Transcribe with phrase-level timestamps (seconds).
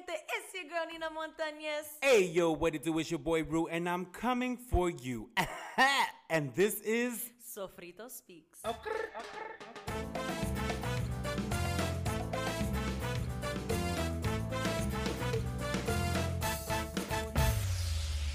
[0.00, 0.18] gente?
[0.28, 1.86] It's your girl Nina Montañez.
[2.02, 2.98] Hey, yo, what it do?
[2.98, 5.30] It's your boy Rue, and I'm coming for you.
[6.30, 7.30] and this is.
[7.42, 8.60] Sofrito Speaks.
[8.64, 8.76] Oh,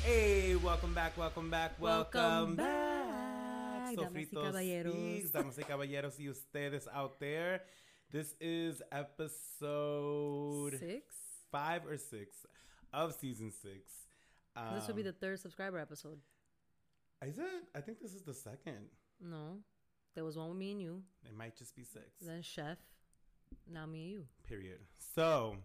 [0.04, 4.94] hey, welcome back, welcome back, welcome, Welcome back, damas y Sofrito caballeros.
[4.94, 7.62] Speaks, damas y caballeros, y ustedes out there.
[8.12, 11.25] This is episode Six?
[11.56, 12.36] Five or six
[12.94, 13.92] of season six.
[14.56, 16.20] Um, this will be the third subscriber episode.
[17.26, 17.46] Is it?
[17.76, 18.88] I think this is the second.
[19.22, 19.58] No.
[20.16, 22.06] There was one with me and you, It might just be six.
[22.22, 22.78] then Chef,
[23.72, 24.24] now me and you.
[24.48, 24.80] Period.
[25.16, 25.58] So,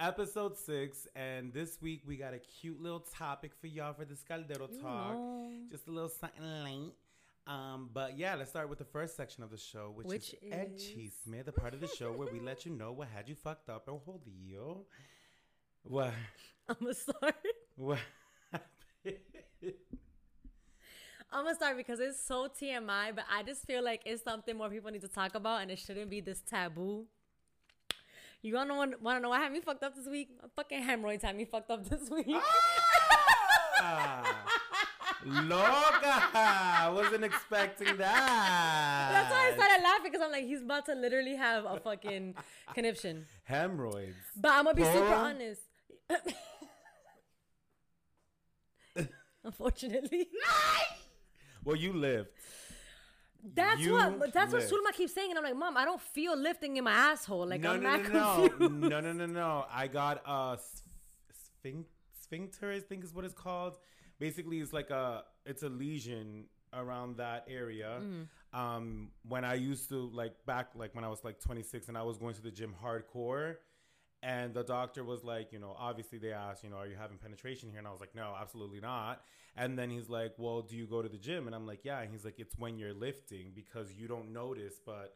[0.00, 4.24] episode six, and this week we got a cute little topic for y'all for this
[4.28, 5.12] Caldero You talk.
[5.14, 5.50] know.
[5.70, 6.92] Just a little something light.
[7.48, 10.70] Um, but yeah, let's start with the first section of the show, which, Which is
[10.76, 10.82] is-
[11.26, 13.70] Chisme, the part of the show where we let you know what had you fucked
[13.70, 14.84] up or jodido.
[15.82, 16.12] What?
[16.68, 17.34] I'm start.
[17.76, 17.98] What?
[21.30, 24.68] I'm gonna start because it's so TMI, but I just feel like it's something more
[24.68, 27.06] people need to talk about, and it shouldn't be this taboo.
[28.42, 30.28] You wanna want to know what had me fucked up this week?
[30.42, 32.26] My fucking hemorrhoids had me fucked up this week.
[33.80, 34.44] Ah!
[35.28, 36.22] Loca!
[36.34, 39.08] I wasn't expecting that.
[39.12, 42.34] That's why I started laughing because I'm like, he's about to literally have a fucking
[42.74, 43.26] conniption.
[43.44, 44.16] Hemorrhoids.
[44.36, 45.60] But I'm gonna be super honest.
[49.44, 50.28] Unfortunately,
[51.64, 52.28] Well, you lived.
[53.54, 54.72] that's You what that's what lived.
[54.72, 57.46] Sulma keeps saying, and I'm like, Mom, I don't feel lifting in my asshole.
[57.48, 58.72] Like no, I'm no, not no, no, confused.
[58.90, 59.64] no, no, no, no.
[59.70, 60.58] I got a
[61.58, 61.88] sphinx,
[62.22, 63.76] sphincter, I think is what it's called.
[64.18, 67.98] Basically, it's like a it's a lesion around that area.
[68.00, 68.58] Mm-hmm.
[68.58, 72.02] Um, when I used to like back like when I was like 26 and I
[72.02, 73.56] was going to the gym hardcore.
[74.20, 77.18] And the doctor was like, you know, obviously they asked, you know, are you having
[77.18, 77.78] penetration here?
[77.78, 79.22] And I was like, no, absolutely not.
[79.56, 81.46] And then he's like, well, do you go to the gym?
[81.46, 82.00] And I'm like, yeah.
[82.00, 85.14] And he's like, it's when you're lifting because you don't notice, but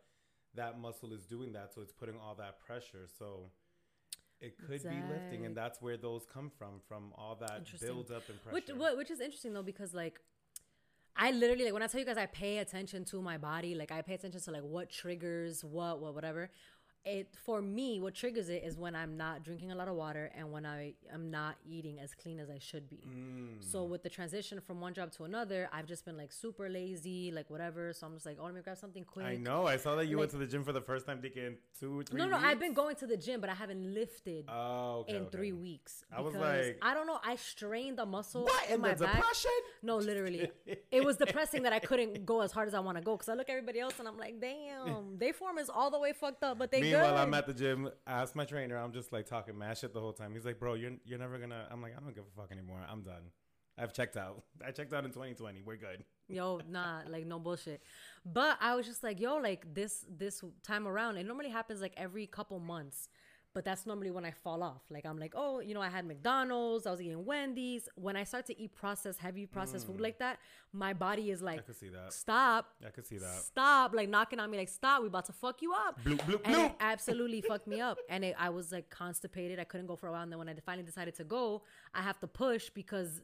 [0.54, 1.72] that muscle is doing that.
[1.74, 3.08] So it's putting all that pressure.
[3.18, 3.50] So
[4.42, 5.46] it could be lifting.
[5.46, 8.74] And that's where those come from, from all that build up and pressure.
[8.76, 10.20] Which which is interesting though because like
[11.16, 13.92] I literally like when I tell you guys I pay attention to my body, like
[13.92, 16.50] I pay attention to like what triggers what, what whatever.
[17.04, 20.30] It for me, what triggers it is when I'm not drinking a lot of water
[20.36, 23.00] and when I am not eating as clean as I should be.
[23.08, 23.62] Mm.
[23.72, 27.32] So with the transition from one job to another, I've just been like super lazy,
[27.32, 27.92] like whatever.
[27.92, 29.26] So I'm just like, oh, let me grab something quick.
[29.26, 29.66] I know.
[29.66, 32.18] I saw that you went to the gym for the first time thinking two, three
[32.18, 32.48] No, no, weeks.
[32.48, 35.30] I've been going to the gym, but I haven't lifted Oh, okay, in okay.
[35.36, 36.04] three weeks.
[36.16, 37.18] I was like- I don't know.
[37.24, 39.16] I strained the muscle What, in in my the back.
[39.16, 39.50] depression?
[39.82, 40.50] No, literally,
[40.92, 43.28] it was depressing that I couldn't go as hard as I want to go because
[43.28, 46.12] I look at everybody else and I'm like, damn, they form is all the way
[46.12, 47.18] fucked up, but they Meanwhile.
[47.18, 47.90] I'm at the gym.
[48.06, 48.76] I asked my trainer.
[48.76, 50.32] I'm just like talking mad shit the whole time.
[50.34, 52.80] He's like, "Bro, you're you're never gonna." I'm like, "I don't give a fuck anymore.
[52.88, 53.30] I'm done.
[53.78, 54.42] I've checked out.
[54.66, 55.62] I checked out in 2020.
[55.62, 57.82] We're good." yo, nah, like no bullshit.
[58.24, 61.94] But I was just like, yo, like this this time around, it normally happens like
[61.96, 63.08] every couple months.
[63.54, 64.80] But that's normally when I fall off.
[64.88, 67.86] Like I'm like, oh, you know, I had McDonald's, I was eating Wendy's.
[67.96, 70.38] When I start to eat processed, heavy processed food like that,
[70.72, 71.64] my body is like, Mm.
[71.64, 72.12] I could see that.
[72.14, 73.34] stop, I could see that.
[73.34, 76.02] stop, like knocking on me, like stop, we about to fuck you up.
[76.02, 76.66] Bloop, bloop, and bloop.
[76.66, 77.98] it absolutely fucked me up.
[78.08, 79.58] And it, I was like constipated.
[79.60, 80.22] I couldn't go for a while.
[80.22, 81.62] And then when I finally decided to go,
[81.94, 83.20] I have to push because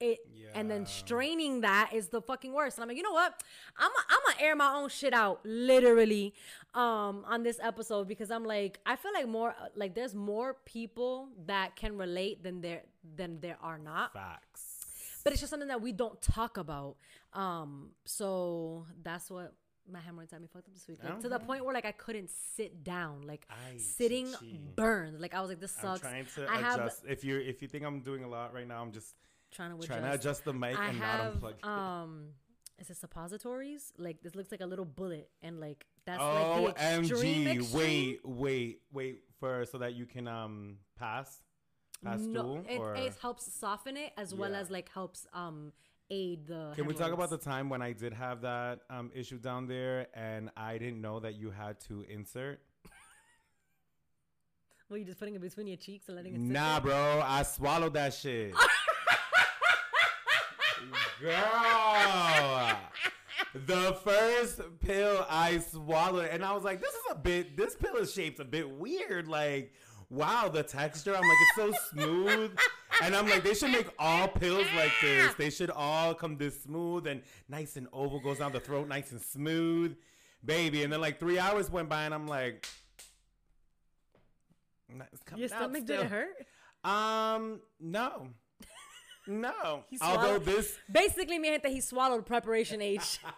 [0.00, 0.18] it
[0.54, 2.76] and then straining that is the fucking worst.
[2.78, 3.42] And I'm like, you know what?
[3.78, 6.34] I'm I'm gonna air my own shit out literally
[6.74, 11.28] um on this episode because I'm like I feel like more like there's more people
[11.46, 12.82] that can relate than there
[13.16, 14.86] than there are not Facts.
[15.24, 16.96] but it's just something that we don't talk about.
[17.32, 19.52] Um, so that's what
[19.90, 20.98] my hemorrhoids had me fucked up this week.
[21.04, 23.22] Like, to the point where like I couldn't sit down.
[23.22, 24.60] Like Ay, sitting chichi.
[24.74, 25.20] burned.
[25.20, 26.00] Like I was like, this I'm sucks.
[26.00, 27.02] trying to I have adjust.
[27.08, 29.14] If you if you think I'm doing a lot right now, I'm just
[29.52, 29.88] trying to adjust.
[29.88, 31.58] trying to adjust the mic I and have not unplug.
[31.58, 31.64] it.
[31.64, 32.26] um,
[32.78, 33.92] is it suppositories?
[33.98, 37.46] Like this looks like a little bullet, and like that's like the extreme.
[37.46, 37.56] OMG!
[37.56, 37.80] extreme.
[37.80, 41.40] Wait, wait, wait for so that you can um pass
[42.04, 42.94] pass No, stool it, or.
[42.96, 44.58] it helps soften it as well Yeah.
[44.60, 45.72] as like helps um
[46.10, 46.72] aid the.
[46.76, 50.06] Can we talk about the time when I did have that um, issue down there
[50.14, 52.60] and I didn't know that you had to insert?
[54.88, 56.36] Well, you're just putting it between your cheeks and letting it.
[56.36, 56.92] sit Nah, there?
[56.92, 58.54] bro, I swallowed that shit.
[61.20, 62.76] Girl,
[63.54, 67.56] the first pill I swallowed, and I was like, "This is a bit.
[67.56, 69.26] This pill is shaped a bit weird.
[69.26, 69.72] Like,
[70.10, 71.14] wow, the texture.
[71.16, 72.56] I'm like, it's so smooth."
[73.02, 75.34] And I'm like, they should make all pills like this.
[75.34, 79.12] They should all come this smooth and nice and oval, goes down the throat, nice
[79.12, 79.96] and smooth,
[80.44, 80.82] baby.
[80.82, 82.66] And then like three hours went by, and I'm like,
[85.12, 85.98] it's coming Your stomach still.
[85.98, 86.46] didn't hurt.
[86.84, 88.28] Um, no,
[89.26, 89.84] no.
[89.90, 93.18] He Although this, Basically, mi gente, he swallowed preparation H.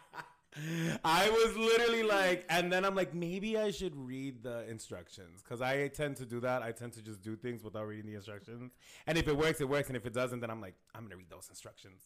[1.04, 5.60] I was literally like, and then I'm like, maybe I should read the instructions because
[5.60, 6.62] I tend to do that.
[6.62, 8.72] I tend to just do things without reading the instructions,
[9.06, 11.16] and if it works, it works, and if it doesn't, then I'm like, I'm gonna
[11.16, 12.02] read those instructions.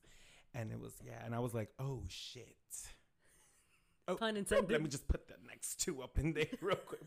[0.54, 2.56] And it was yeah, and I was like, oh shit.
[4.08, 4.70] Oh, Pun intended.
[4.70, 7.00] Let me just put the next two up in there real quick.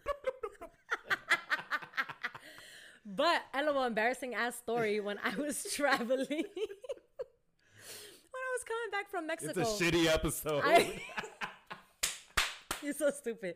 [3.06, 6.28] But a little embarrassing ass story when I was traveling.
[6.28, 6.46] when
[8.42, 9.62] I was coming back from Mexico.
[9.62, 10.64] It's a shitty episode.
[10.66, 11.02] I-
[12.82, 13.56] You're so stupid.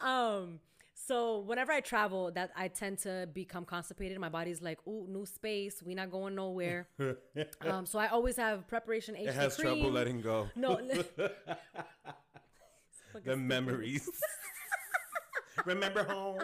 [0.00, 0.60] Um,
[0.94, 4.18] so whenever I travel, that I tend to become constipated.
[4.18, 5.82] My body's like, "Ooh, new space.
[5.82, 6.88] We not going nowhere."
[7.62, 9.28] um, so I always have preparation H.
[9.28, 9.76] it has cream.
[9.76, 10.48] trouble letting go.
[10.56, 10.80] No,
[13.24, 14.10] the memories.
[15.64, 16.40] Remember home?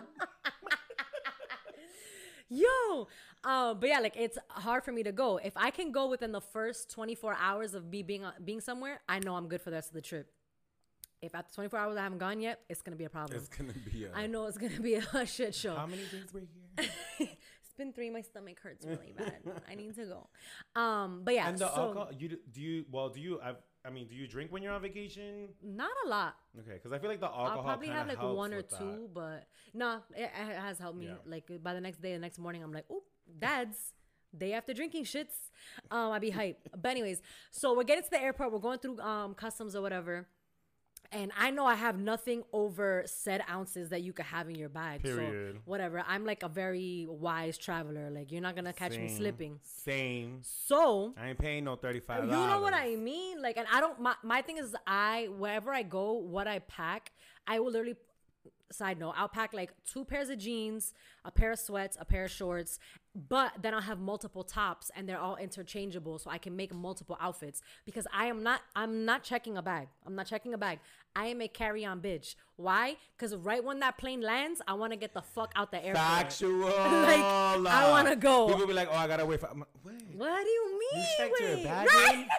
[2.53, 3.09] Yo.
[3.45, 5.39] Um, but yeah, like it's hard for me to go.
[5.39, 9.19] If I can go within the first 24 hours of me being being somewhere, I
[9.19, 10.31] know I'm good for the rest of the trip.
[11.21, 13.39] If after 24 hours I haven't gone yet, it's gonna be a problem.
[13.39, 14.05] It's gonna be.
[14.05, 15.75] A, I know it's gonna be a shit show.
[15.75, 16.89] How many days were here?
[17.21, 18.11] it's been three.
[18.11, 19.39] My stomach hurts really bad.
[19.71, 20.81] I need to go.
[20.81, 22.85] Um, but yeah, And the so alcohol, you do you?
[22.91, 23.41] Well, do you?
[23.43, 25.49] I've, I mean, do you drink when you're on vacation?
[25.63, 26.37] not a lot.
[26.61, 27.59] Okay, because I feel like the alcohol.
[27.59, 31.07] I'll probably have like one or two, but nah, it, it has helped me.
[31.07, 31.15] Yeah.
[31.27, 33.03] Like by the next day, the next morning, I'm like, oop,
[33.39, 33.93] dad's
[34.37, 35.51] day after drinking shits.
[35.91, 36.69] Um, I'd be hype.
[36.81, 38.53] but anyways, so we're getting to the airport.
[38.53, 40.29] We're going through um customs or whatever.
[41.13, 44.71] And I know I have nothing over said ounces that you could have in your
[44.71, 45.03] bag.
[45.03, 45.57] Period.
[45.57, 46.03] So whatever.
[46.09, 48.11] I'm like a very wise traveler.
[48.11, 49.59] Like you're not gonna catch me slipping.
[49.63, 50.39] Same.
[50.43, 52.25] So I ain't paying no thirty five.
[52.25, 53.43] you know what I mean?
[53.43, 54.01] Like, and I don't.
[54.01, 57.13] My, my thing is, I wherever I go, what I pack,
[57.47, 57.97] I will literally.
[58.73, 60.95] Side note: I'll pack like two pairs of jeans,
[61.27, 62.79] a pair of sweats, a pair of shorts,
[63.15, 67.17] but then I'll have multiple tops, and they're all interchangeable, so I can make multiple
[67.21, 67.61] outfits.
[67.85, 69.89] Because I am not, I'm not checking a bag.
[70.07, 70.79] I'm not checking a bag.
[71.15, 72.37] I am a carry-on bitch.
[72.57, 72.97] Why?
[73.17, 76.07] Because right when that plane lands, I want to get the fuck out the airport.
[76.07, 76.73] Factual.
[77.03, 78.49] Like, I wanna go.
[78.49, 80.03] People be like, "Oh, I gotta wait for." I'm like, wait.
[80.17, 81.03] What do you mean?
[81.03, 82.27] You checked your bag Right?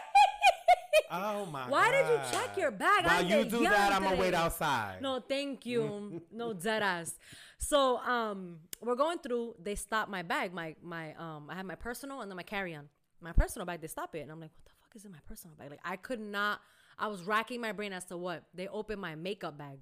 [1.11, 3.05] Oh my Why did you check your bag?
[3.05, 5.01] While I'm you do that, I'm gonna wait outside.
[5.01, 5.81] No, thank you.
[5.81, 6.21] Mm.
[6.31, 7.15] no dead ass.
[7.63, 10.53] So um we're going through, they stop my bag.
[10.53, 12.89] My my um I have my personal and then my carry-on.
[13.21, 14.19] My personal bag, they stop it.
[14.19, 15.69] And I'm like, what the fuck is in my personal bag?
[15.69, 16.59] Like I could not
[16.99, 18.43] I was racking my brain as to what.
[18.53, 19.79] They opened my makeup bag.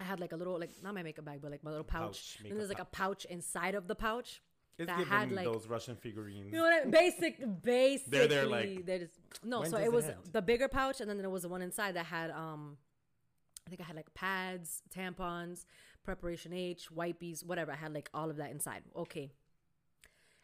[0.00, 2.38] I had like a little like not my makeup bag, but like my little pouch.
[2.38, 2.42] Mm.
[2.42, 4.42] Pouch, and there's like a pouch inside of the pouch.
[4.76, 6.52] It's that giving had, like- those Russian figurines.
[6.52, 6.90] You know what I mean?
[6.90, 9.14] Basic basically there, like, they're just
[9.44, 10.16] no, so it it was end?
[10.32, 12.76] the bigger pouch and then there was the one inside that had um
[13.66, 15.64] I think I had like pads, tampons,
[16.04, 17.72] preparation H, wipies, whatever.
[17.72, 18.82] I had like all of that inside.
[18.96, 19.32] Okay.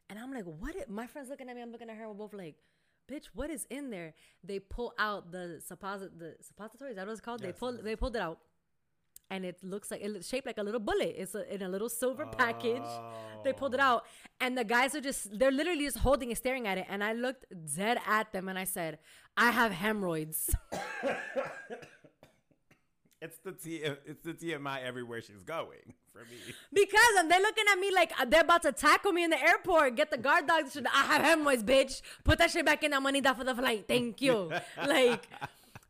[0.09, 0.75] And I'm like, what?
[0.77, 1.63] i- My friend's looking at me.
[1.63, 2.09] I'm looking at her.
[2.09, 2.57] We're both like,
[3.11, 4.15] bitch, what is in there?
[4.43, 6.91] They pull out the supposit the suppository.
[6.91, 7.41] Is that what it's called?
[7.41, 7.73] They Yes, pull.
[7.81, 8.39] They pulled it out,
[9.31, 11.15] and it looks like it's shaped like a little bullet.
[11.17, 12.83] It's a, in a little silver package.
[13.45, 13.85] They pulled it Oh.
[13.85, 14.07] out,
[14.41, 16.87] and the guys are just they're literally just holding and staring at it.
[16.89, 17.45] And I looked
[17.77, 18.99] dead at them, and I said,
[19.37, 20.51] I have hemorrhoids.
[23.23, 23.77] It's the T.
[23.77, 26.55] It's the TMI everywhere she's going for me.
[26.73, 29.41] Because and they're looking at me like uh, they're about to tackle me in the
[29.43, 29.97] airport.
[29.97, 30.73] Get the guard dogs.
[30.73, 30.87] Shit.
[30.87, 32.01] I have hemorrhoids, bitch.
[32.25, 33.85] Put that shit back in that money down for the flight.
[33.87, 34.51] Thank you.
[34.87, 35.27] like,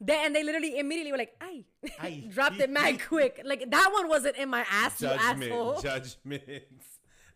[0.00, 2.24] they and they literally immediately were like, Ay.
[2.32, 3.40] dropped it mad quick.
[3.44, 5.80] Like that one wasn't in my ass, you Judgment, asshole.
[5.80, 6.86] judgments,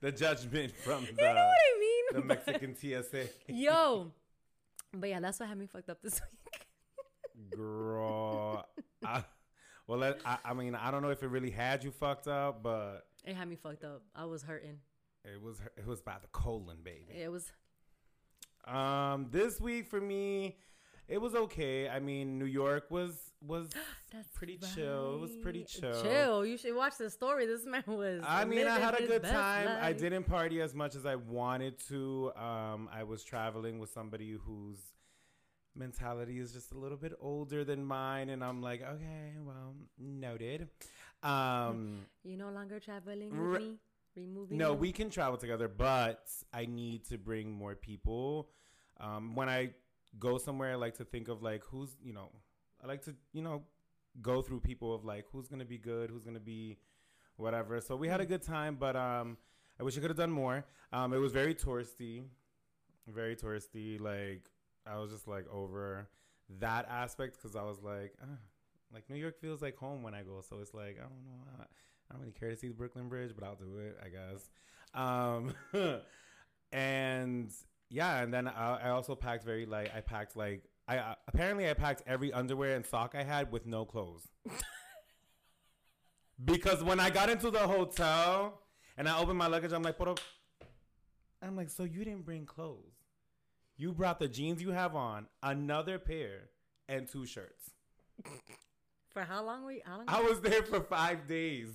[0.00, 2.04] the judgment from the you know what I mean?
[2.14, 3.28] the Mexican TSA.
[3.48, 4.10] Yo,
[4.92, 6.66] but yeah, that's what had me fucked up this week.
[7.56, 8.66] Girl,
[9.04, 9.24] I,
[9.86, 13.06] well, I, I mean, I don't know if it really had you fucked up, but
[13.24, 14.02] It had me fucked up.
[14.14, 14.78] I was hurting.
[15.24, 17.12] it was it was by the colon, baby.
[17.14, 17.50] It was
[18.66, 20.56] Um, this week for me,
[21.08, 21.88] it was okay.
[21.88, 23.68] I mean, New York was was
[24.34, 25.16] pretty chill.
[25.16, 26.02] It was pretty chill.
[26.02, 26.46] Chill.
[26.46, 27.44] You should watch the story.
[27.46, 28.22] This man was.
[28.26, 29.68] I mean, I had a good time.
[29.82, 32.32] I didn't party as much as I wanted to.
[32.36, 34.78] Um, I was traveling with somebody whose
[35.76, 40.68] mentality is just a little bit older than mine, and I'm like, okay, well, noted.
[41.22, 43.78] Um, You no longer traveling with Re- me.
[44.16, 44.58] Removing.
[44.58, 44.78] no, you?
[44.78, 48.50] we can travel together, but I need to bring more people.
[49.00, 49.70] Um, when I
[50.18, 52.28] go somewhere, I like to think of like who's, you know,
[52.82, 53.64] I like to, you know,
[54.20, 56.78] go through people of like who's gonna be good, who's gonna be
[57.36, 57.80] whatever.
[57.80, 59.36] So we had a good time, but um,
[59.80, 60.64] I wish I could have done more.
[60.92, 62.22] Um, it was very touristy,
[63.08, 64.00] very touristy.
[64.00, 64.48] Like
[64.86, 66.08] I was just like over
[66.60, 68.38] that aspect because I was like, ah,
[68.92, 70.42] like New York feels like home when I go.
[70.48, 71.44] So it's like I don't know.
[71.58, 71.66] I, I
[72.12, 74.48] don't really care to see the Brooklyn Bridge, but I'll do it, I guess.
[74.94, 75.54] Um,
[76.72, 77.50] and
[77.90, 79.90] yeah, and then I, I also packed very light.
[79.94, 83.66] I packed like I uh, apparently I packed every underwear and sock I had with
[83.66, 84.28] no clothes.
[86.44, 88.60] because when I got into the hotel
[88.96, 90.20] and I opened my luggage, I'm like, "Put
[91.42, 93.03] I'm like, so you didn't bring clothes?
[93.76, 96.50] You brought the jeans you have on, another pair,
[96.88, 97.70] and two shirts.
[99.12, 99.80] For how long were you?
[99.84, 100.04] How long?
[100.06, 101.68] I was there for five days.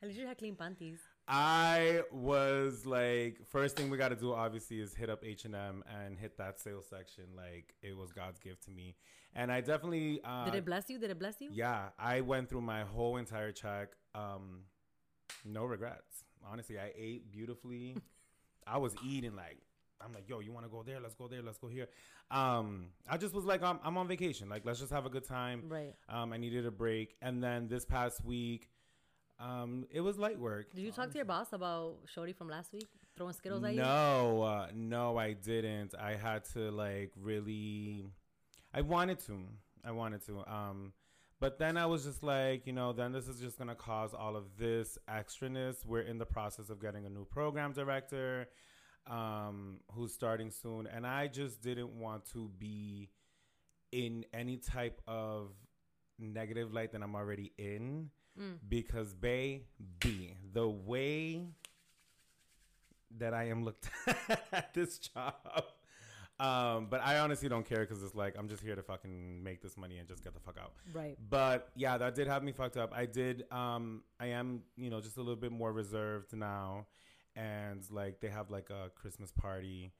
[0.00, 0.98] At least you had clean panties.
[1.26, 5.54] I was like, first thing we got to do, obviously, is hit up H and
[5.54, 7.24] M and hit that sales section.
[7.36, 8.96] Like it was God's gift to me,
[9.34, 10.98] and I definitely uh, Did it bless you?
[10.98, 11.50] Did it bless you?
[11.52, 13.90] Yeah, I went through my whole entire check.
[14.14, 14.62] Um,
[15.44, 16.24] no regrets.
[16.44, 17.96] Honestly, I ate beautifully.
[18.66, 19.58] I was eating like
[20.04, 21.00] I'm like, yo, you want to go there?
[21.00, 21.42] Let's go there.
[21.42, 21.88] Let's go here.
[22.30, 24.48] Um, I just was like, I'm, I'm on vacation.
[24.48, 25.64] Like, let's just have a good time.
[25.68, 25.94] Right.
[26.08, 28.68] Um, I needed a break, and then this past week,
[29.38, 30.72] um, it was light work.
[30.74, 33.80] Did you talk to your boss about Shorty from last week throwing Skittles at you?
[33.80, 35.94] No, uh, no, I didn't.
[35.98, 38.04] I had to like really.
[38.72, 39.40] I wanted to.
[39.84, 40.44] I wanted to.
[40.46, 40.92] Um,
[41.40, 44.36] but then I was just like, you know, then this is just gonna cause all
[44.36, 45.84] of this extraness.
[45.84, 48.48] We're in the process of getting a new program director,
[49.06, 53.10] um, who's starting soon, and I just didn't want to be
[53.90, 55.50] in any type of
[56.18, 58.56] negative light that I'm already in Mm.
[58.66, 59.66] because baby,
[60.54, 61.48] the way
[63.18, 63.90] that I am looked
[64.52, 65.34] at this job.
[66.40, 69.60] Um, but I honestly don't care because it's like I'm just here to fucking make
[69.60, 70.72] this money and just get the fuck out.
[70.94, 71.18] Right.
[71.28, 72.92] But yeah, that did have me fucked up.
[72.96, 73.44] I did.
[73.52, 76.86] Um, I am, you know, just a little bit more reserved now,
[77.36, 79.92] and like they have like a Christmas party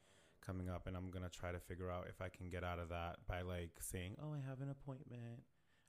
[0.45, 2.89] coming up, and I'm gonna try to figure out if I can get out of
[2.91, 5.43] that by like saying, "Oh, I have an appointment.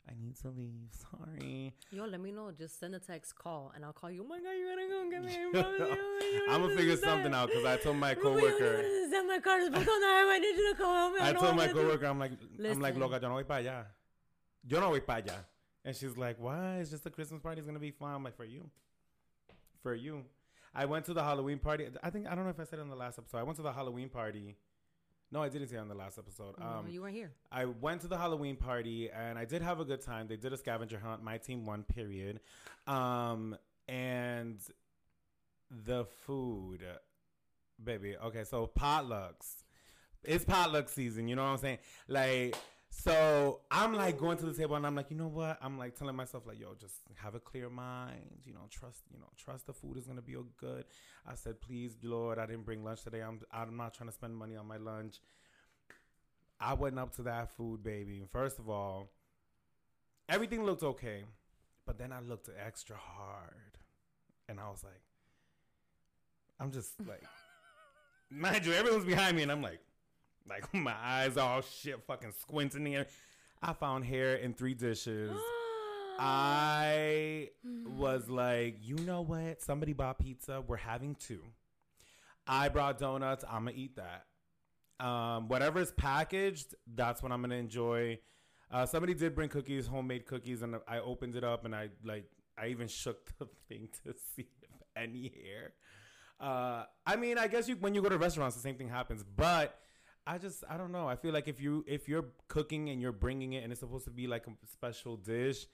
[0.08, 0.90] I need to leave.
[1.12, 2.52] Sorry." Yo, let me know.
[2.52, 4.24] Just send a text, call, and I'll call you.
[4.24, 5.96] Oh my god, you gotta go get me.
[6.50, 8.84] I'm gonna figure something out because I told my coworker.
[9.10, 9.74] Send my card.
[9.74, 11.20] I need you to call me.
[11.22, 13.00] I told my coworker, I'm like, I'm like, Listen.
[13.00, 13.86] loca, yo no voy para allá.
[14.66, 15.36] Yo no voy para allá.
[15.86, 16.78] And she's like, why?
[16.78, 17.60] It's just a Christmas party.
[17.60, 18.14] It's gonna be fun.
[18.16, 18.70] I'm like, for you,
[19.82, 20.24] for you.
[20.76, 21.88] I went to the Halloween party.
[22.02, 23.38] I think I don't know if I said it on the last episode.
[23.38, 24.56] I went to the Halloween party.
[25.32, 26.56] No, I didn't say it on the last episode.
[26.60, 27.32] No, Um, you weren't here.
[27.52, 30.28] I went to the Halloween party and I did have a good time.
[30.28, 31.24] They did a scavenger hunt.
[31.24, 32.40] My team won, period.
[32.86, 33.56] Um,
[33.88, 34.60] and
[35.86, 36.84] the food,
[37.84, 38.16] baby.
[38.16, 39.64] Okay, so potlucks.
[40.24, 41.28] It's potluck season.
[41.28, 41.78] You know what I'm saying?
[42.08, 42.56] Like,
[42.96, 45.58] so I'm like going to the table and I'm like, you know what?
[45.62, 48.42] I'm like telling myself like, yo, just have a clear mind.
[48.46, 49.02] You know, trust.
[49.12, 50.86] You know, trust the food is gonna be all good.
[51.28, 53.22] I said, please, Lord, I didn't bring lunch today.
[53.22, 55.20] I'm I'm not trying to spend money on my lunch.
[56.60, 58.24] I went up to that food, baby.
[58.32, 59.10] First of all,
[60.30, 61.24] everything looked okay,
[61.86, 63.80] but then I looked extra hard,
[64.48, 65.02] and I was like,
[66.60, 67.24] I'm just like,
[68.30, 69.82] mind you, everyone's behind me, and I'm like,
[70.48, 73.08] like my eyes all shit, fucking squinting here.
[73.62, 75.32] I found hair in three dishes.
[76.20, 77.50] I
[77.88, 79.62] was like, you know what?
[79.62, 80.62] Somebody bought pizza.
[80.62, 81.42] We're having two.
[82.46, 83.44] I brought donuts.
[83.50, 84.26] I'm gonna eat that.
[85.06, 88.20] Um, whatever is packaged, that's what I'm gonna enjoy.
[88.72, 92.26] Uh, somebody did bring cookies, homemade cookies, and I opened it up and I like
[92.58, 95.74] I even shook the thing to see if any hair.
[96.40, 99.24] Uh, I mean, I guess you when you go to restaurants, the same thing happens,
[99.24, 99.80] but.
[100.26, 101.08] I just I don't know.
[101.08, 104.06] I feel like if you if you're cooking and you're bringing it and it's supposed
[104.06, 105.66] to be like a special dish,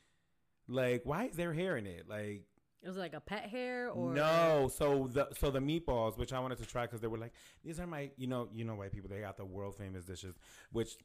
[0.67, 2.09] like why is there hair in it?
[2.09, 2.45] Like
[2.81, 6.39] It was like a pet hair or no, so the so the meatballs, which I
[6.39, 8.91] wanted to try because they were like, these are my, you know, you know, white
[8.91, 9.09] people.
[9.09, 10.35] They got the world famous dishes,
[10.71, 10.97] which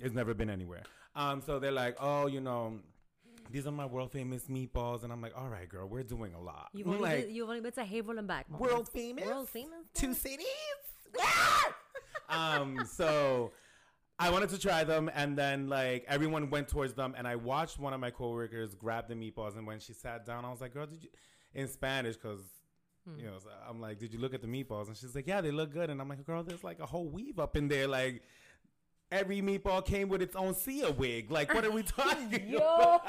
[0.00, 0.82] has never been anywhere.
[1.14, 2.78] Um, so they're like, oh, you know,
[3.50, 6.40] these are my world famous meatballs, and I'm like, all right, girl, we're doing a
[6.40, 6.68] lot.
[6.74, 8.50] You've only, like been, you've only been to Haverhill and back.
[8.50, 8.62] Mama.
[8.62, 9.86] world famous, World famous.
[9.94, 10.46] two cities.
[12.28, 13.52] Um, so
[14.18, 17.78] I wanted to try them, and then like everyone went towards them, and I watched
[17.78, 20.72] one of my coworkers grab the meatballs, and when she sat down, I was like,
[20.74, 21.10] "Girl, did you?"
[21.54, 22.40] In Spanish, because
[23.08, 23.18] Hmm.
[23.20, 25.40] you know, so I'm like, "Did you look at the meatballs?" And she's like, "Yeah,
[25.40, 27.86] they look good." And I'm like, "Girl, there's like a whole weave up in there,
[27.86, 28.22] like."
[29.12, 31.30] Every meatball came with its own Sia wig.
[31.30, 32.58] Like, what are we talking Yo.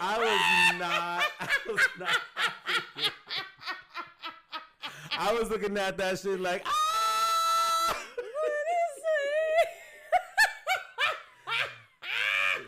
[0.00, 1.22] I was not.
[1.40, 2.18] I was not.
[5.18, 7.96] I was looking at that shit like, ah!
[8.14, 8.52] What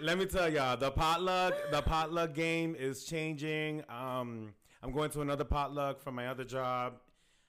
[0.00, 3.84] is Let me tell y'all, the potluck, the potluck game is changing.
[3.88, 4.52] Um,
[4.82, 6.94] I'm going to another potluck from my other job.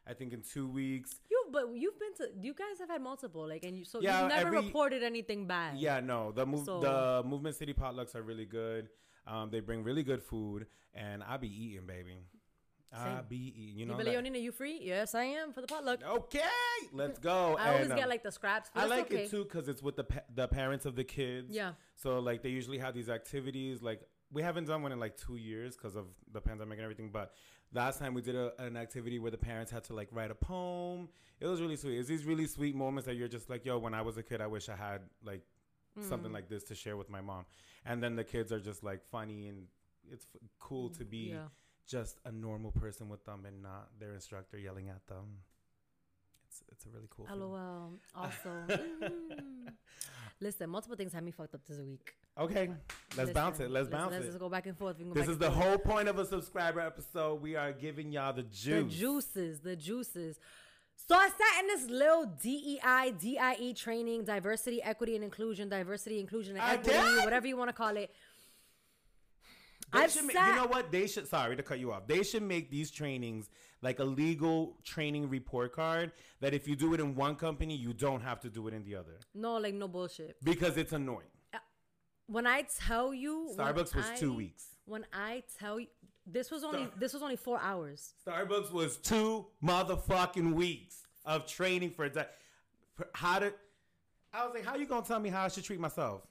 [0.08, 1.15] I think in two weeks.
[1.29, 2.29] You, but you've been to.
[2.39, 3.86] You guys have had multiple, like, and you.
[3.86, 5.77] So Yeah, you've never every- reported anything bad.
[5.77, 8.89] Yeah, no, the move So- the Movement City potlucks are really good.
[9.25, 12.17] Um, they bring really good food, and I be eating, baby.
[12.93, 13.36] I be.
[13.55, 13.98] You know.
[13.98, 14.79] You like- Leonina, you free?
[14.81, 16.00] Yes, I am for the potluck.
[16.03, 16.41] okay,
[16.93, 17.55] let's go.
[17.57, 18.69] I always And, get um, like the scraps.
[18.75, 19.24] I like okay.
[19.24, 21.55] it too because it's with the pa- the parents of the kids.
[21.55, 21.74] Yeah.
[21.95, 23.81] So like they usually have these activities.
[23.81, 27.10] Like we haven't done one in like two years because of the pandemic and everything.
[27.12, 27.33] But
[27.74, 30.36] last time we did a, an activity where the parents had to like write a
[30.36, 31.07] poem.
[31.39, 31.98] It was really sweet.
[31.98, 34.41] It's these really sweet moments that you're just like, yo, when I was a kid,
[34.41, 35.41] I wish I had like
[36.00, 36.07] Mm.
[36.07, 37.43] something like this to share with my mom.
[37.86, 39.67] And then the kids are just like funny and
[40.10, 41.48] it's f- cool to be Yeah.
[41.88, 45.39] Just a normal person with them and not their instructor yelling at them.
[46.47, 47.27] It's it's a really cool.
[47.33, 47.93] LOL.
[48.15, 49.11] Also, mm.
[50.39, 52.13] listen, multiple things had me fucked up this week.
[52.38, 52.69] Okay,
[53.17, 53.69] let's bounce it.
[53.69, 54.15] Let's bounce it.
[54.15, 54.27] let's it.
[54.29, 54.97] just go back and forth.
[54.97, 55.63] We can go This is the forth.
[55.63, 57.41] whole point of a subscriber episode.
[57.41, 58.93] We are giving y'all the juice.
[58.93, 60.39] The juices, the juices.
[61.07, 66.19] So I sat in this little E DEI, DIE training, diversity, equity, and inclusion, diversity,
[66.19, 68.11] inclusion, and equity, whatever you want to call it.
[69.93, 70.91] I've should ma- sat- you know what?
[70.91, 71.27] They should.
[71.27, 72.07] Sorry to cut you off.
[72.07, 73.50] They should make these trainings
[73.81, 76.12] like a legal training report card.
[76.39, 78.83] That if you do it in one company, you don't have to do it in
[78.83, 80.38] the other No, like no bullshit.
[80.43, 81.27] because it's annoying.
[81.53, 81.57] Uh,
[82.27, 84.65] when I tell you, Starbucks was two weeks.
[84.86, 85.88] When I tell you,
[86.25, 88.13] this was only Star- this was only four hours.
[88.25, 92.36] Starbucks was two motherfucking weeks of training for that.
[92.95, 93.53] For how to?
[94.33, 96.21] I was like, how you gonna tell me how I should treat myself?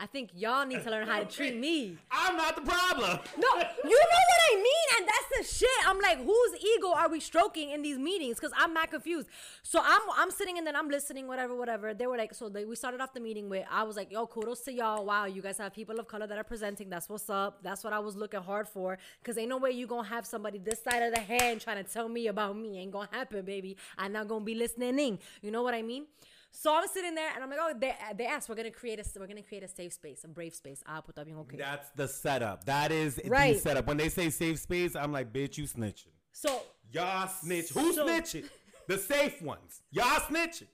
[0.00, 1.98] I think y'all need to learn how to treat me.
[2.10, 3.18] I'm not the problem.
[3.36, 3.48] No,
[3.84, 5.86] you know what I mean, and that's the shit.
[5.86, 8.36] I'm like, whose ego are we stroking in these meetings?
[8.36, 9.28] Because I'm not confused.
[9.62, 11.92] So I'm I'm sitting and then I'm listening, whatever, whatever.
[11.92, 14.26] They were like, so they, we started off the meeting with I was like, yo,
[14.26, 15.04] kudos to y'all.
[15.04, 16.88] Wow, you guys have people of color that are presenting.
[16.88, 17.62] That's what's up.
[17.62, 18.96] That's what I was looking hard for.
[19.20, 21.92] Because ain't no way you gonna have somebody this side of the hand trying to
[21.92, 22.78] tell me about me.
[22.78, 23.76] Ain't gonna happen, baby.
[23.98, 25.18] I'm not gonna be listening.
[25.42, 26.06] You know what I mean?
[26.52, 29.18] So I'm sitting there and I'm like, oh, they, they asked, we're gonna create a
[29.18, 30.82] we're gonna create a safe space, a brave space.
[30.86, 31.56] Ah, put up okay.
[31.56, 32.64] That's the setup.
[32.64, 33.54] That is Right.
[33.54, 33.86] the setup.
[33.86, 36.08] When they say safe space, I'm like, bitch, you snitching.
[36.32, 37.68] So Y'all snitch.
[37.70, 38.48] Who So- snitching?
[38.88, 39.82] The safe ones.
[39.92, 40.66] Y'all snitching.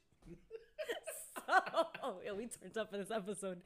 [1.48, 3.60] oh, yeah, we turned up for this episode.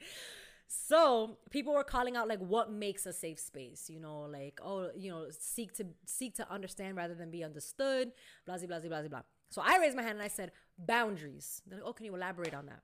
[0.67, 4.91] So people were calling out like what makes a safe space, you know, like oh,
[4.97, 8.13] you know, seek to seek to understand rather than be understood,
[8.47, 9.23] blah blah blah blah blah.
[9.51, 11.63] So I raised my hand and I said boundaries.
[11.67, 12.81] They're like, oh, can you elaborate on that?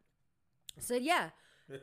[0.77, 1.31] I said, yeah.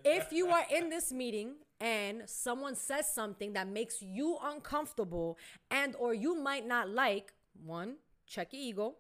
[0.06, 5.38] if you are in this meeting and someone says something that makes you uncomfortable
[5.72, 7.34] and or you might not like,
[7.65, 7.96] one,
[8.28, 8.96] check your ego,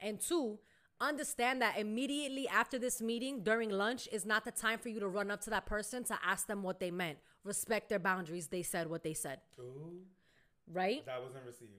[0.00, 0.58] and two,
[1.00, 5.08] understand that immediately after this meeting during lunch is not the time for you to
[5.08, 7.18] run up to that person to ask them what they meant.
[7.44, 8.48] Respect their boundaries.
[8.48, 9.40] They said what they said.
[10.70, 11.04] Right?
[11.06, 11.70] That wasn't received.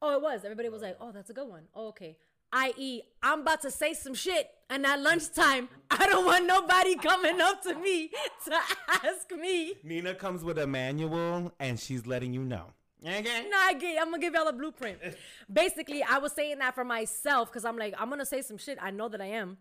[0.00, 0.44] Oh, it was.
[0.44, 1.62] Everybody was like, oh, that's a good one.
[1.74, 2.16] Oh, okay.
[2.52, 7.40] I.e., I'm about to say some shit, and at lunchtime, I don't want nobody coming
[7.40, 8.08] up to me
[8.46, 8.58] to
[9.04, 9.74] ask me.
[9.82, 12.66] Nina comes with a manual and she's letting you know.
[13.04, 13.48] Okay.
[13.50, 13.98] No, I get.
[14.00, 14.98] I'm gonna give y'all a blueprint.
[15.52, 18.78] Basically, I was saying that for myself because I'm like, I'm gonna say some shit.
[18.80, 19.58] I know that I am.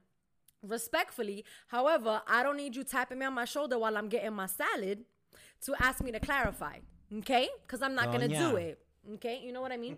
[0.61, 4.45] Respectfully, however, I don't need you tapping me on my shoulder while I'm getting my
[4.45, 5.05] salad
[5.65, 6.77] to ask me to clarify.
[7.17, 7.49] Okay?
[7.63, 8.49] Because I'm not Oh, gonna yeah.
[8.51, 8.79] do it.
[9.15, 9.41] Okay?
[9.43, 9.97] You know what I mean?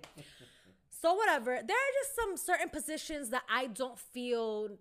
[1.03, 1.51] So whatever.
[1.51, 4.77] There are just some certain positions that I don't feel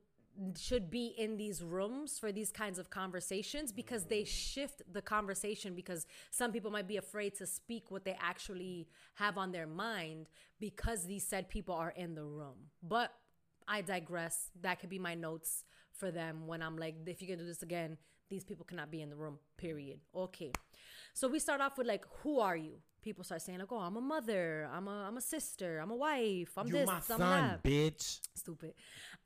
[0.56, 5.74] should be in these rooms for these kinds of conversations because they shift the conversation
[5.74, 10.28] because some people might be afraid to speak what they actually have on their mind
[10.60, 12.70] because these said people are in the room.
[12.84, 13.12] But
[13.66, 14.50] I digress.
[14.60, 17.62] That could be my notes for them when I'm like, if you can do this
[17.62, 17.98] again,
[18.30, 19.98] these people cannot be in the room, period.
[20.14, 20.52] Okay.
[21.14, 22.78] So we start off with like, who are you?
[23.02, 25.96] People start saying like, oh, I'm a mother, I'm a, I'm a sister, I'm a
[25.96, 28.20] wife, I'm You this, my I'm son, that bitch.
[28.34, 28.74] stupid.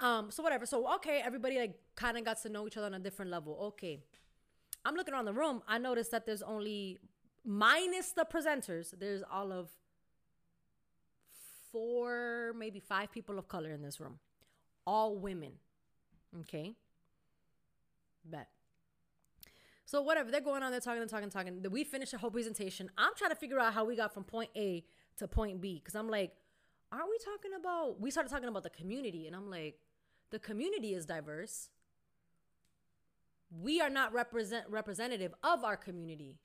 [0.00, 0.64] Um, so whatever.
[0.66, 3.58] So okay, everybody like kind of got to know each other on a different level.
[3.68, 4.00] Okay.
[4.84, 5.62] I'm looking around the room.
[5.68, 6.98] I noticed that there's only
[7.44, 9.68] minus the presenters, there's all of
[11.70, 14.18] four, maybe five people of color in this room.
[14.86, 15.52] All women.
[16.40, 16.74] Okay.
[18.24, 18.48] Bet.
[19.86, 21.64] So whatever, they're going on, they're talking, they're talking, talking.
[21.70, 22.90] We finish the whole presentation.
[22.98, 24.84] I'm trying to figure out how we got from point A
[25.18, 25.80] to point B.
[25.84, 26.32] Cause I'm like,
[26.90, 29.78] aren't we talking about we started talking about the community, and I'm like,
[30.30, 31.70] the community is diverse.
[33.50, 36.40] We are not represent representative of our community.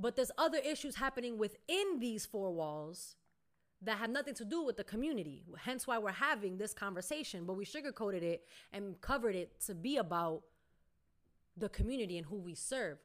[0.00, 3.16] But there's other issues happening within these four walls
[3.82, 5.42] that have nothing to do with the community.
[5.58, 9.96] Hence why we're having this conversation, but we sugarcoated it and covered it to be
[9.96, 10.42] about
[11.58, 12.98] the community and who we serve.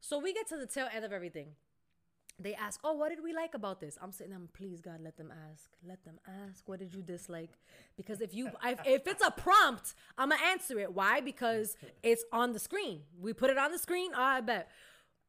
[0.00, 1.48] So we get to the tail end of everything.
[2.40, 5.16] they ask, "Oh, what did we like about this?" I'm saying, "Them, please, God, let
[5.16, 5.70] them ask.
[5.84, 6.68] Let them ask.
[6.68, 7.50] What did you dislike?"
[7.96, 10.92] Because if you, if, if it's a prompt, I'm gonna answer it.
[10.94, 11.20] Why?
[11.20, 13.02] Because it's on the screen.
[13.20, 14.12] We put it on the screen.
[14.14, 14.70] Oh, I bet.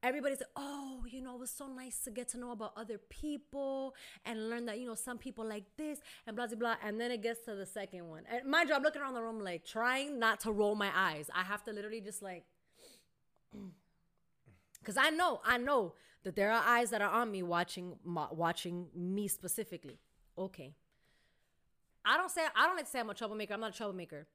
[0.02, 2.98] Everybody's like, oh, you know, it was so nice to get to know about other
[3.10, 6.76] people and learn that, you know, some people like this and blah, blah, blah.
[6.82, 8.24] And then it gets to the second one.
[8.32, 11.30] And mind you, I'm looking around the room, like, trying not to roll my eyes.
[11.36, 12.46] I have to literally just, like,
[14.80, 18.88] because I know, I know that there are eyes that are on me watching, watching
[18.96, 20.00] me specifically.
[20.38, 20.76] Okay.
[22.06, 23.54] I don't say I don't like to say I'm a troublemaker.
[23.54, 24.28] I'm not a troublemaker,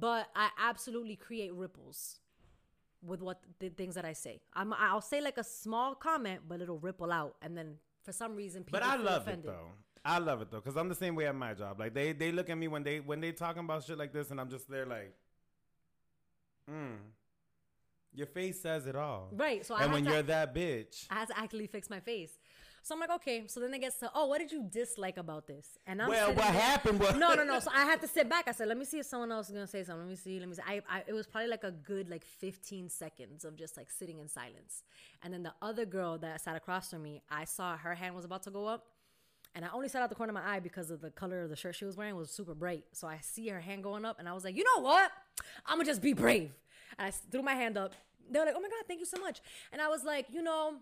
[0.00, 2.20] but I absolutely create ripples
[3.02, 4.40] with what the things that I say.
[4.54, 8.36] I'm I'll say like a small comment, but it'll ripple out, and then for some
[8.36, 8.80] reason people.
[8.80, 9.46] But I love offended.
[9.46, 9.68] it though.
[10.04, 11.80] I love it though, cause I'm the same way at my job.
[11.80, 14.30] Like they they look at me when they when they talking about shit like this,
[14.30, 15.12] and I'm just there like,
[16.68, 16.94] hmm.
[18.16, 19.28] Your face says it all.
[19.32, 19.64] Right.
[19.64, 22.32] So and when to, you're that bitch, I had to actually fix my face.
[22.82, 23.44] So I'm like, okay.
[23.48, 25.76] So then it gets to, oh, what did you dislike about this?
[25.88, 26.52] And I'm well, what there.
[26.52, 27.58] happened was no, no, no.
[27.58, 28.46] So I had to sit back.
[28.46, 30.06] I said, let me see if someone else is gonna say something.
[30.06, 30.38] Let me see.
[30.38, 30.62] Let me see.
[30.66, 34.18] I, I, it was probably like a good like 15 seconds of just like sitting
[34.18, 34.84] in silence.
[35.22, 38.24] And then the other girl that sat across from me, I saw her hand was
[38.24, 38.86] about to go up.
[39.56, 41.50] And I only saw out the corner of my eye because of the color of
[41.50, 42.84] the shirt she was wearing was super bright.
[42.92, 45.10] So I see her hand going up, and I was like, you know what?
[45.64, 46.52] I'm gonna just be brave.
[46.98, 47.94] And I threw my hand up.
[48.30, 49.40] They were like, oh my God, thank you so much.
[49.72, 50.74] And I was like, you know,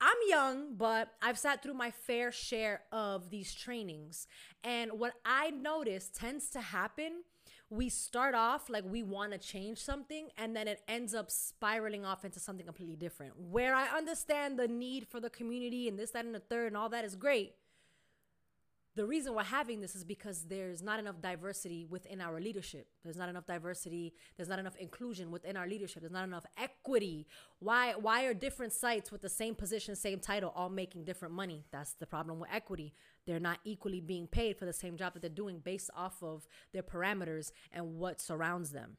[0.00, 4.26] I'm young, but I've sat through my fair share of these trainings.
[4.64, 7.22] And what I notice tends to happen,
[7.70, 12.04] we start off like we want to change something, and then it ends up spiraling
[12.04, 13.38] off into something completely different.
[13.38, 16.76] Where I understand the need for the community and this, that, and the third, and
[16.76, 17.54] all that is great
[18.94, 22.86] the reason we're having this is because there's not enough diversity within our leadership.
[23.02, 24.12] There's not enough diversity.
[24.36, 26.02] There's not enough inclusion within our leadership.
[26.02, 27.26] There's not enough equity.
[27.58, 31.64] Why why are different sites with the same position, same title, all making different money?
[31.72, 32.92] That's the problem with equity.
[33.26, 36.46] They're not equally being paid for the same job that they're doing based off of
[36.72, 38.98] their parameters and what surrounds them.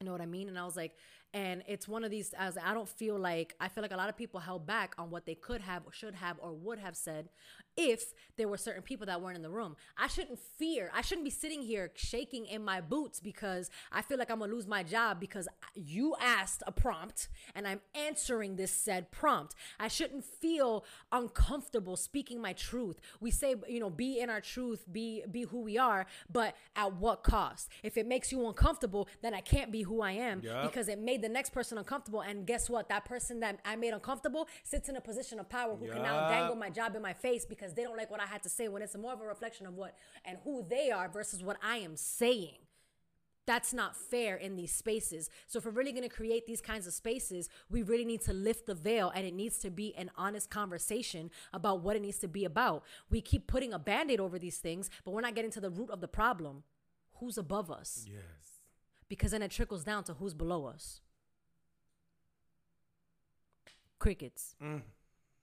[0.00, 0.48] You know what I mean?
[0.48, 0.96] And I was like,
[1.34, 4.08] and it's one of these as I don't feel like I feel like a lot
[4.08, 6.96] of people held back on what they could have or should have or would have
[6.96, 7.28] said
[7.76, 9.76] if there were certain people that weren't in the room.
[9.96, 10.90] I shouldn't fear.
[10.94, 14.52] I shouldn't be sitting here shaking in my boots because I feel like I'm gonna
[14.52, 19.54] lose my job because you asked a prompt and I'm answering this said prompt.
[19.80, 23.00] I shouldn't feel uncomfortable speaking my truth.
[23.20, 26.94] We say, you know, be in our truth, be be who we are, but at
[26.96, 27.70] what cost?
[27.82, 30.64] If it makes you uncomfortable, then I can't be who I am yep.
[30.64, 32.20] because it made the next person uncomfortable.
[32.20, 32.88] And guess what?
[32.90, 35.94] That person that I made uncomfortable sits in a position of power who yep.
[35.94, 38.26] can now dangle my job in my face because because they don't like what I
[38.26, 41.08] had to say when it's more of a reflection of what and who they are
[41.08, 42.56] versus what I am saying.
[43.44, 45.28] That's not fair in these spaces.
[45.48, 48.32] So, if we're really going to create these kinds of spaces, we really need to
[48.32, 52.18] lift the veil and it needs to be an honest conversation about what it needs
[52.18, 52.84] to be about.
[53.10, 55.70] We keep putting a band aid over these things, but we're not getting to the
[55.70, 56.62] root of the problem.
[57.14, 58.06] Who's above us?
[58.08, 58.22] Yes.
[59.08, 61.00] Because then it trickles down to who's below us.
[64.02, 64.56] Crickets.
[64.60, 64.82] Mm.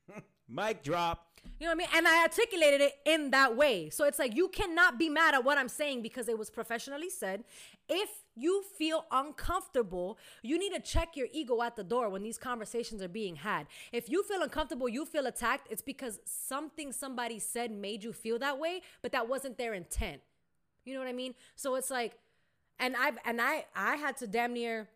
[0.50, 1.28] Mic drop.
[1.62, 1.88] You know what I mean?
[1.96, 3.90] And I articulated it in that way.
[3.90, 7.10] So it's like you cannot be mad at what I'm saying because it was professionally
[7.10, 7.46] said.
[7.88, 12.38] If you feel uncomfortable, you need to check your ego at the door when these
[12.38, 13.68] conversations are being had.
[13.94, 18.40] If you feel uncomfortable, you feel attacked, it's because something somebody said made you feel
[18.40, 20.20] that way, but that wasn't their intent.
[20.84, 21.34] You know what I mean?
[21.56, 22.18] So it's like
[22.78, 24.90] and I've and I I had to damn near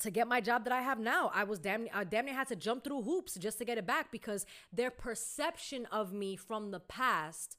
[0.00, 1.30] to get my job that I have now.
[1.34, 3.86] I was damn, I damn near had to jump through hoops just to get it
[3.86, 7.56] back because their perception of me from the past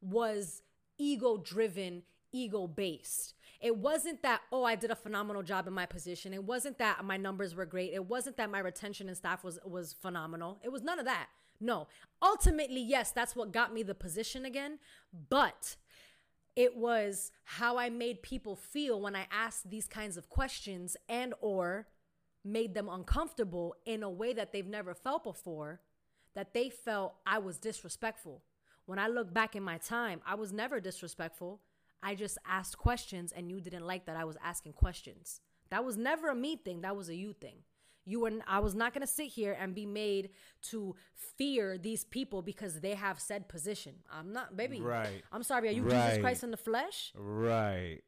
[0.00, 0.62] was
[0.98, 3.34] ego driven, ego based.
[3.60, 6.34] It wasn't that, oh, I did a phenomenal job in my position.
[6.34, 7.92] It wasn't that my numbers were great.
[7.92, 10.58] It wasn't that my retention and staff was was phenomenal.
[10.62, 11.28] It was none of that.
[11.60, 11.88] No.
[12.20, 14.78] Ultimately, yes, that's what got me the position again,
[15.28, 15.76] but
[16.56, 21.34] it was how i made people feel when i asked these kinds of questions and
[21.40, 21.86] or
[22.44, 25.80] made them uncomfortable in a way that they've never felt before
[26.34, 28.42] that they felt i was disrespectful.
[28.84, 31.60] When i look back in my time i was never disrespectful.
[32.02, 35.40] I just asked questions and you didn't like that i was asking questions.
[35.70, 36.82] That was never a me thing.
[36.82, 37.64] That was a you thing
[38.06, 40.30] you were I was not going to sit here and be made
[40.70, 43.94] to fear these people because they have said position.
[44.10, 44.80] I'm not, baby.
[44.80, 45.22] Right.
[45.32, 45.68] I'm sorry.
[45.68, 46.10] Are you right.
[46.10, 47.12] Jesus Christ in the flesh?
[47.16, 48.00] Right.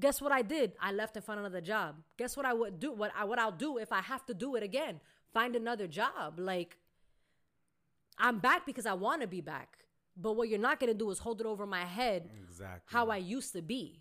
[0.00, 0.72] Guess what I did?
[0.80, 1.96] I left and found another job.
[2.16, 2.90] Guess what I would do?
[2.90, 5.00] What I what I'll do if I have to do it again?
[5.32, 6.38] Find another job.
[6.38, 6.78] Like
[8.18, 9.78] I'm back because I want to be back.
[10.16, 13.18] But what you're not gonna do is hold it over my head exactly how I
[13.18, 14.00] used to be.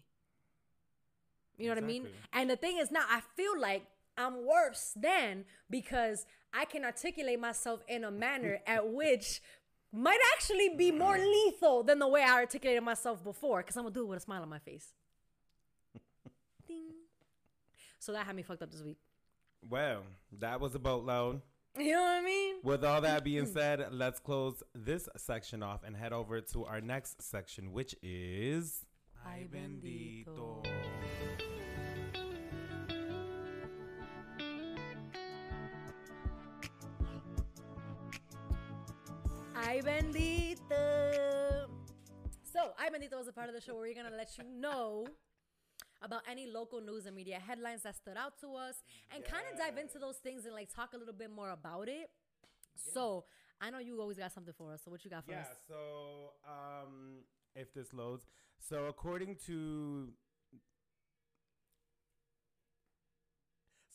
[1.57, 1.99] You know exactly.
[1.99, 2.13] what I mean?
[2.31, 3.83] And the thing is now I feel like
[4.17, 9.41] I'm worse than because I can articulate myself in a manner at which
[9.91, 13.59] might actually be more lethal than the way I articulated myself before.
[13.61, 14.87] Because I'm gonna do it with a smile on my face.
[16.67, 16.93] Ding.
[17.99, 18.97] So that had me fucked up this week.
[19.69, 20.03] Well,
[20.39, 21.41] that was a boatload.
[21.77, 22.55] You know what I mean?
[22.63, 26.81] With all that being said, let's close this section off and head over to our
[26.81, 28.85] next section, which is.
[29.25, 30.63] Ay, bendito.
[39.65, 40.83] Ay bendito.
[42.43, 45.05] So, Ay bendito was a part of the show where we're gonna let you know
[46.01, 49.57] about any local news and media headlines that stood out to us and kind of
[49.57, 52.09] dive into those things and like talk a little bit more about it.
[52.93, 53.23] So,
[53.61, 54.81] I know you always got something for us.
[54.83, 55.47] So, what you got for Yeah, us?
[55.67, 57.19] so um,
[57.55, 58.25] if this loads.
[58.59, 60.09] So, according to.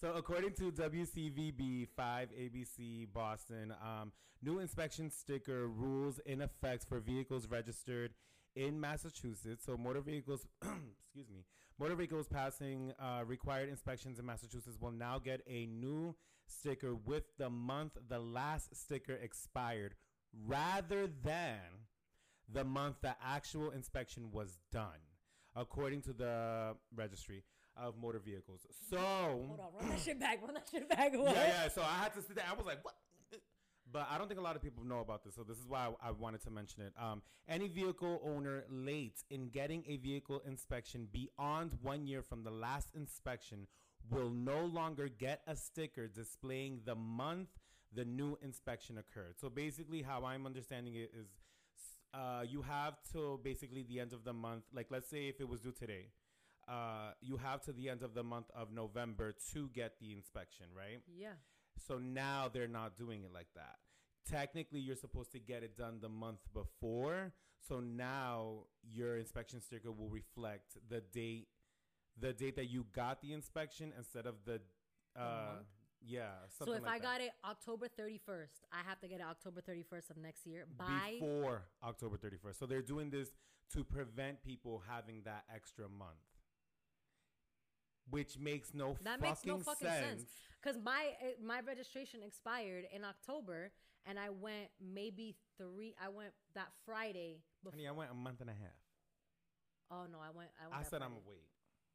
[0.00, 7.00] So, according to WCVB 5 ABC Boston, um, new inspection sticker rules in effect for
[7.00, 8.12] vehicles registered
[8.54, 9.64] in Massachusetts.
[9.66, 11.46] So, motor vehicles, excuse me,
[11.80, 16.14] motor vehicles passing uh, required inspections in Massachusetts will now get a new
[16.46, 19.96] sticker with the month the last sticker expired
[20.46, 21.58] rather than
[22.48, 25.02] the month the actual inspection was done,
[25.56, 27.42] according to the registry
[27.80, 28.66] of motor vehicles.
[28.90, 30.40] So, Hold on, run that shit back.
[30.42, 31.12] Run that shit back.
[31.16, 31.34] What?
[31.34, 31.68] yeah, yeah.
[31.68, 32.44] So I had to sit there.
[32.50, 32.94] I was like, what?
[33.90, 35.34] But I don't think a lot of people know about this.
[35.34, 36.92] So this is why I, I wanted to mention it.
[37.00, 42.50] Um, any vehicle owner late in getting a vehicle inspection beyond one year from the
[42.50, 43.66] last inspection
[44.10, 47.48] will no longer get a sticker displaying the month
[47.94, 49.38] the new inspection occurred.
[49.40, 51.26] So basically, how I'm understanding it is,
[52.12, 54.64] uh, you have till basically the end of the month.
[54.72, 56.08] Like, let's say if it was due today,
[56.68, 60.66] uh, you have to the end of the month of November to get the inspection,
[60.76, 61.00] right?
[61.16, 61.28] Yeah.
[61.86, 63.76] So now they're not doing it like that.
[64.30, 67.32] Technically, you're supposed to get it done the month before.
[67.66, 71.48] So now your inspection sticker will reflect the date,
[72.20, 74.60] the date that you got the inspection instead of the,
[75.16, 75.20] uh,
[75.54, 75.66] month?
[76.04, 76.26] yeah.
[76.58, 77.02] So if like I that.
[77.02, 81.16] got it October 31st, I have to get it October 31st of next year by
[81.18, 82.58] before October 31st.
[82.58, 83.30] So they're doing this
[83.72, 86.18] to prevent people having that extra month.
[88.10, 90.24] Which makes no that fucking makes no fucking sense.
[90.62, 93.70] Cuz my eh, my registration expired in October
[94.06, 98.40] and I went maybe 3 I went that Friday before Honey, I went a month
[98.40, 98.80] and a half.
[99.90, 101.48] Oh no, I went I went I said I'm gonna wait.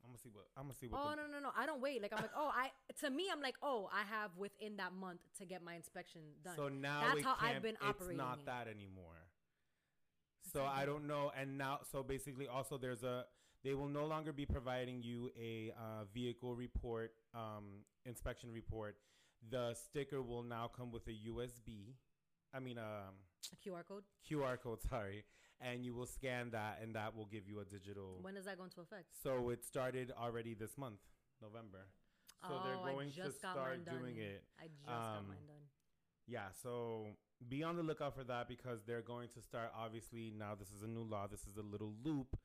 [0.03, 0.99] I'm gonna see what I'm gonna see what.
[1.01, 1.49] Oh the, no no no!
[1.55, 2.01] I don't wait.
[2.01, 5.21] Like I'm like oh I to me I'm like oh I have within that month
[5.39, 6.55] to get my inspection done.
[6.55, 8.45] So now That's how I've been operating It's not it.
[8.45, 9.23] that anymore.
[10.43, 11.31] That's So I don't know.
[11.39, 13.25] And now, so basically, also there's a.
[13.63, 18.97] They will no longer be providing you a uh, vehicle report, um, inspection report.
[19.49, 21.95] The sticker will now come with a USB.
[22.53, 23.15] I mean, um,
[23.51, 24.03] a QR code.
[24.29, 24.81] QR code.
[24.89, 25.23] Sorry,
[25.61, 28.19] and you will scan that, and that will give you a digital.
[28.21, 29.05] When is that going to affect?
[29.23, 30.99] So it started already this month,
[31.41, 31.87] November.
[32.41, 34.43] So oh, they're going I to just got start doing it.
[34.59, 35.63] I just got Um, mine done.
[36.27, 37.07] Yeah, so
[37.47, 39.71] be on the lookout for that because they're going to start.
[39.75, 41.27] Obviously, now this is a new law.
[41.27, 42.35] This is a little loop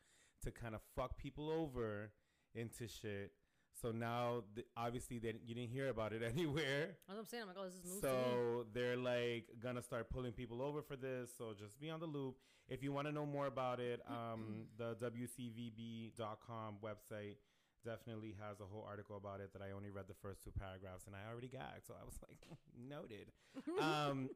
[0.44, 2.12] to kind of fuck people over
[2.54, 3.32] into shit.
[3.80, 6.96] So now, th- obviously, they, you didn't hear about it anywhere.
[7.06, 7.42] That's what I'm saying.
[7.42, 8.00] I'm like, oh, this is news.
[8.00, 11.30] So they're like gonna start pulling people over for this.
[11.36, 12.36] So just be on the loop.
[12.68, 17.36] If you want to know more about it, um, the WCVB.com website
[17.84, 21.06] definitely has a whole article about it that I only read the first two paragraphs
[21.06, 21.86] and I already gagged.
[21.86, 22.38] So I was like,
[22.88, 23.32] noted.
[23.80, 24.28] um,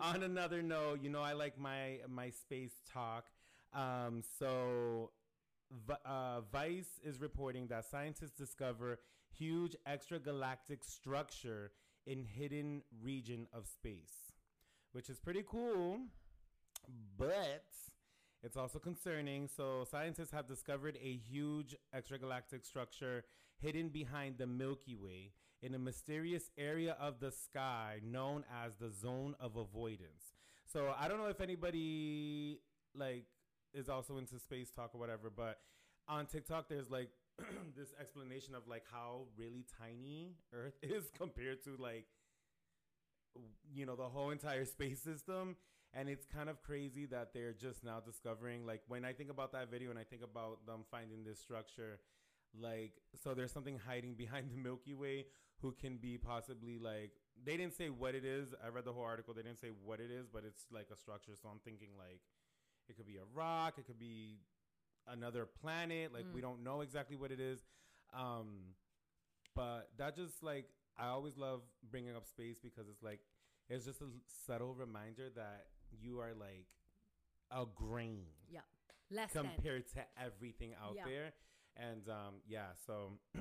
[0.00, 3.26] on another note, you know, I like my my space talk.
[3.74, 5.10] Um, so
[6.04, 8.98] uh, Vice is reporting that scientists discover
[9.30, 11.72] huge extragalactic structure
[12.06, 14.32] in hidden region of space,
[14.92, 15.98] which is pretty cool,
[17.18, 17.66] but
[18.42, 19.48] it's also concerning.
[19.48, 23.24] So scientists have discovered a huge extragalactic structure
[23.58, 28.90] hidden behind the Milky Way in a mysterious area of the sky known as the
[28.90, 30.32] zone of avoidance.
[30.64, 32.60] So I don't know if anybody
[32.94, 33.24] like
[33.74, 35.58] is also into space talk or whatever, but
[36.08, 37.10] on TikTok there's like
[37.76, 42.06] this explanation of like how really tiny Earth is compared to like
[43.72, 45.56] you know the whole entire space system
[45.94, 49.52] and it's kind of crazy that they're just now discovering like when I think about
[49.52, 52.00] that video and I think about them finding this structure
[52.58, 55.26] like so there's something hiding behind the Milky Way
[55.60, 57.12] who can be possibly like
[57.44, 58.54] they didn't say what it is.
[58.64, 59.34] I read the whole article.
[59.34, 61.32] They didn't say what it is, but it's like a structure.
[61.40, 62.20] So I'm thinking like
[62.88, 64.40] it could be a rock, it could be
[65.06, 66.12] another planet.
[66.12, 66.42] Like we Mm.
[66.42, 67.64] don't know exactly what it is.
[68.12, 68.74] Um,
[69.54, 73.20] but that just like I always love bringing up space because it's like
[73.68, 74.06] it's just a
[74.46, 76.66] subtle reminder that you are like
[77.50, 78.60] a grain Yeah.
[79.10, 79.44] Less than.
[79.44, 81.04] compared to everything out Yeah.
[81.04, 81.32] there.
[81.76, 83.18] And um, yeah, so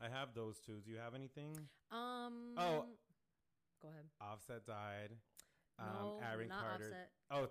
[0.00, 0.80] I have those two.
[0.80, 1.68] Do you have anything?
[1.90, 2.54] Um.
[2.56, 2.86] Oh.
[3.82, 4.04] Go ahead.
[4.20, 5.16] Offset died.
[5.78, 6.84] Um, no, Aaron not Carter.
[6.84, 7.10] Offset.
[7.30, 7.48] Oh,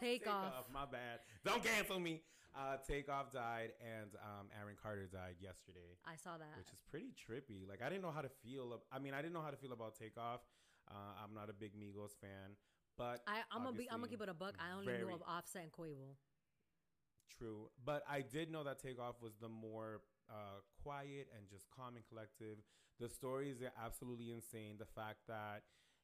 [0.00, 0.52] take off.
[0.58, 0.64] Off.
[0.72, 1.20] My bad.
[1.44, 2.22] Don't cancel me.
[2.56, 6.56] Uh, Takeoff died, and um, Aaron Carter died yesterday, I saw that.
[6.56, 7.68] which is pretty trippy.
[7.68, 8.80] Like I didn't know how to feel.
[8.90, 10.40] I mean, I didn't know how to feel about Takeoff.
[10.88, 12.56] Uh, I'm not a big Migos fan,
[12.96, 13.90] but I, I'm gonna be.
[13.90, 14.54] I'm gonna keep it a buck.
[14.58, 16.16] I only knew of Offset and Quavo.
[17.36, 21.96] True, but I did know that Takeoff was the more uh, quiet and just calm
[21.96, 22.56] and collective.
[22.98, 24.76] The stories are absolutely insane.
[24.78, 25.60] The fact that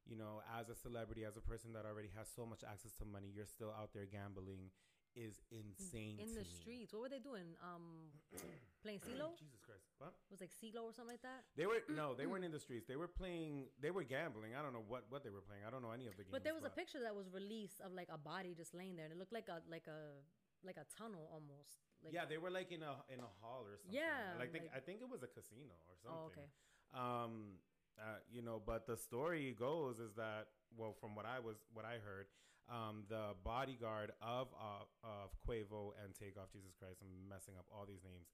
[0.08, 3.04] you know, as a celebrity, as a person that already has so much access to
[3.04, 4.70] money, you're still out there gambling
[5.14, 6.16] is insane.
[6.16, 6.56] in the me.
[6.60, 6.92] streets.
[6.92, 7.52] What were they doing?
[7.60, 8.08] Um,
[8.82, 9.36] playing CeeLo?
[9.36, 9.84] Jesus Christ!
[9.98, 10.16] What?
[10.28, 11.44] It was like CeeLo or something like that.
[11.56, 12.88] They were no, they weren't in the streets.
[12.88, 13.68] They were playing.
[13.80, 14.56] They were gambling.
[14.56, 15.68] I don't know what what they were playing.
[15.68, 16.32] I don't know any of the games.
[16.32, 19.04] But there was a picture that was released of like a body just laying there,
[19.04, 20.16] and it looked like a like a
[20.64, 21.84] like a tunnel almost.
[22.02, 23.94] Like, yeah, they were like in a in a hall or something.
[23.94, 26.18] Yeah, like, they, like- I think it was a casino or something.
[26.18, 26.48] Oh, okay.
[26.92, 27.62] Um,
[27.98, 31.84] uh, you know, but the story goes is that well, from what I was what
[31.84, 32.26] I heard,
[32.70, 37.84] um, the bodyguard of uh, of Quavo and Takeoff, Jesus Christ, I'm messing up all
[37.86, 38.28] these names.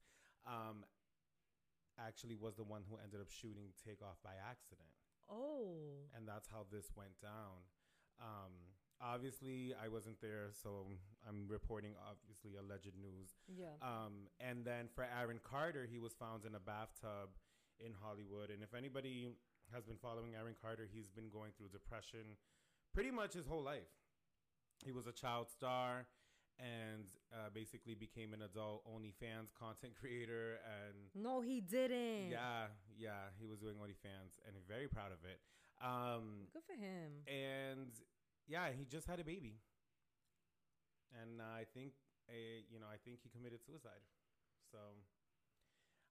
[0.47, 0.85] Um,
[1.99, 4.87] actually was the one who ended up shooting Takeoff by accident
[5.29, 7.61] Oh, and that's how this went down.
[8.19, 10.87] Um, obviously, I wasn't there, so
[11.27, 13.37] I'm reporting obviously alleged news.
[13.47, 13.77] yeah.
[13.81, 17.29] Um, and then for Aaron Carter, he was found in a bathtub
[17.79, 18.49] in Hollywood.
[18.49, 19.29] And if anybody
[19.73, 22.37] has been following Aaron Carter, he's been going through depression
[22.93, 23.89] pretty much his whole life.
[24.85, 26.07] He was a child star
[26.59, 32.31] and uh, basically became an adult OnlyFans content creator and no, he didn't.
[32.31, 35.39] yeah, yeah, he was doing OnlyFans, and very proud of it.
[35.81, 37.23] Um, Good for him.
[37.27, 37.91] and
[38.47, 39.55] yeah, he just had a baby,
[41.15, 41.93] and uh, I think,
[42.27, 42.33] uh,
[42.69, 44.03] you know, I think he committed suicide.
[44.71, 44.77] So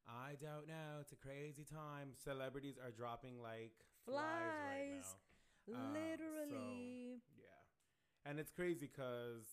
[0.08, 1.04] I don't know.
[1.04, 2.16] It's a crazy time.
[2.24, 5.16] Celebrities are dropping like flies, Flies.
[5.68, 5.78] right now.
[5.78, 7.20] Uh, Literally.
[7.20, 9.44] so, yeah, and it's crazy because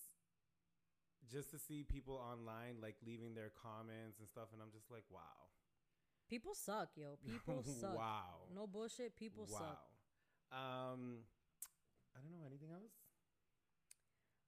[1.29, 5.03] just to see people online like leaving their comments and stuff, and I'm just like,
[5.11, 5.51] wow.
[6.29, 7.19] People suck, yo.
[7.27, 7.97] People suck.
[7.97, 8.49] Wow.
[8.55, 9.15] No bullshit.
[9.15, 9.59] People wow.
[9.59, 9.81] suck.
[10.49, 11.21] Um,
[12.15, 12.95] I don't know anything else.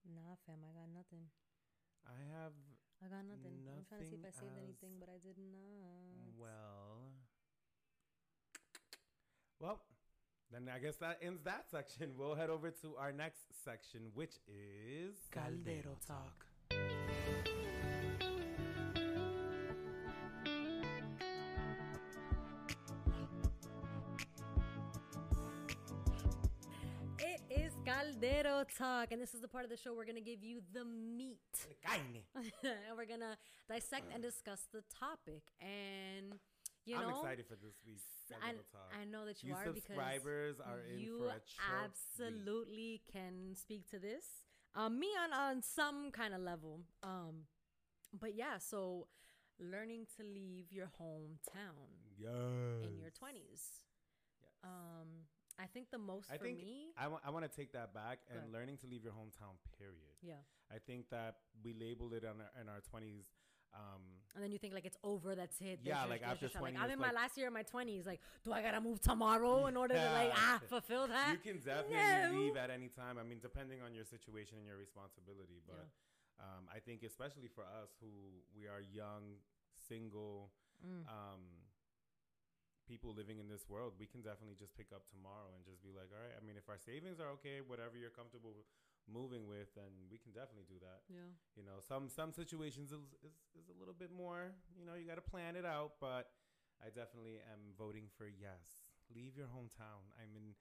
[0.08, 0.63] Nah, fam.
[0.63, 1.30] I got nothing.
[2.08, 2.56] I have
[3.03, 3.62] I got nothing.
[3.69, 6.33] I'm trying to see if I saved as anything, but I did not.
[6.38, 7.13] well.
[9.60, 9.79] Well,
[10.51, 12.12] then I guess that ends that section.
[12.17, 16.46] We'll head over to our next section, which is Caldero Talk.
[28.21, 30.86] Is Talk, and this is the part of the show we're gonna give you the
[30.86, 31.38] meat,
[32.63, 33.38] and we're gonna
[33.69, 35.43] dissect and discuss the topic.
[35.62, 36.39] And
[36.86, 38.03] you know, I'm excited for this week's
[38.41, 38.93] I, Talk.
[38.99, 43.56] I know that you, You are subscribers because are in you for a absolutely can
[43.56, 44.25] speak to this.
[44.75, 46.82] Um, me on on some kind of level.
[47.03, 47.47] Um,
[48.19, 49.08] but yeah, so
[49.60, 52.32] learning to leave your hometown yes.
[52.84, 53.84] in your twenties.
[54.41, 54.51] Yes.
[54.63, 55.08] Um,
[55.60, 57.93] I think the most I for think me, I want I want to take that
[57.93, 58.54] back and ahead.
[58.54, 59.58] learning to leave your hometown.
[59.78, 60.15] Period.
[60.22, 60.41] yeah.
[60.70, 63.26] I think that we labeled it in our, in our 20s.
[63.74, 64.02] Um,
[64.36, 65.34] And then you think like it's over.
[65.36, 65.80] That's it.
[65.84, 66.62] Yeah, like after your shot.
[66.62, 68.06] Like 20, I'm in my last year of my twenties.
[68.06, 71.34] Like, do I gotta move tomorrow in order to like ah fulfill that?
[71.36, 71.98] you can definitely
[72.32, 72.39] No.
[72.41, 73.17] leave at any time.
[73.17, 75.60] I mean, depending on your situation and your responsibility.
[75.67, 75.88] But
[76.39, 78.12] um, I think, especially for us who
[78.56, 79.41] we are young,
[79.89, 80.52] single,
[80.86, 81.10] Mm.
[81.10, 81.41] um,
[82.88, 85.91] people living in this world, we can definitely just pick up tomorrow and just be
[85.91, 86.34] like, all right.
[86.34, 88.63] I mean, if our savings are okay, whatever you're comfortable
[89.06, 91.04] moving with, then we can definitely do that.
[91.12, 91.32] Yeah.
[91.60, 94.56] You know, some some situations is, is, is a little bit more.
[94.80, 96.00] You know, you got to plan it out.
[96.00, 96.32] But
[96.80, 98.95] I definitely am voting for yes.
[99.12, 100.04] Leave your hometown.
[100.19, 100.56] I mean,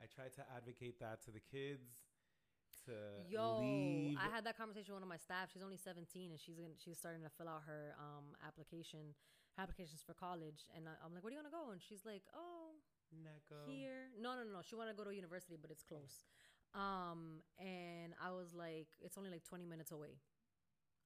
[0.00, 2.04] I try to advocate that to the kids.
[2.86, 2.94] To
[3.28, 4.16] Yo, leave.
[4.16, 5.52] I had that conversation with one of my staff.
[5.52, 9.12] She's only 17 and she's gonna, she's starting to fill out her um application
[9.58, 10.66] applications for college.
[10.76, 11.70] And I, I'm like, where do you want to go?
[11.72, 12.78] And she's like, oh,
[13.10, 13.66] Neco.
[13.66, 14.10] here.
[14.20, 14.60] No, no, no.
[14.62, 16.26] She wanted to go to university, but it's close.
[16.74, 20.20] Um, and I was like, it's only like 20 minutes away.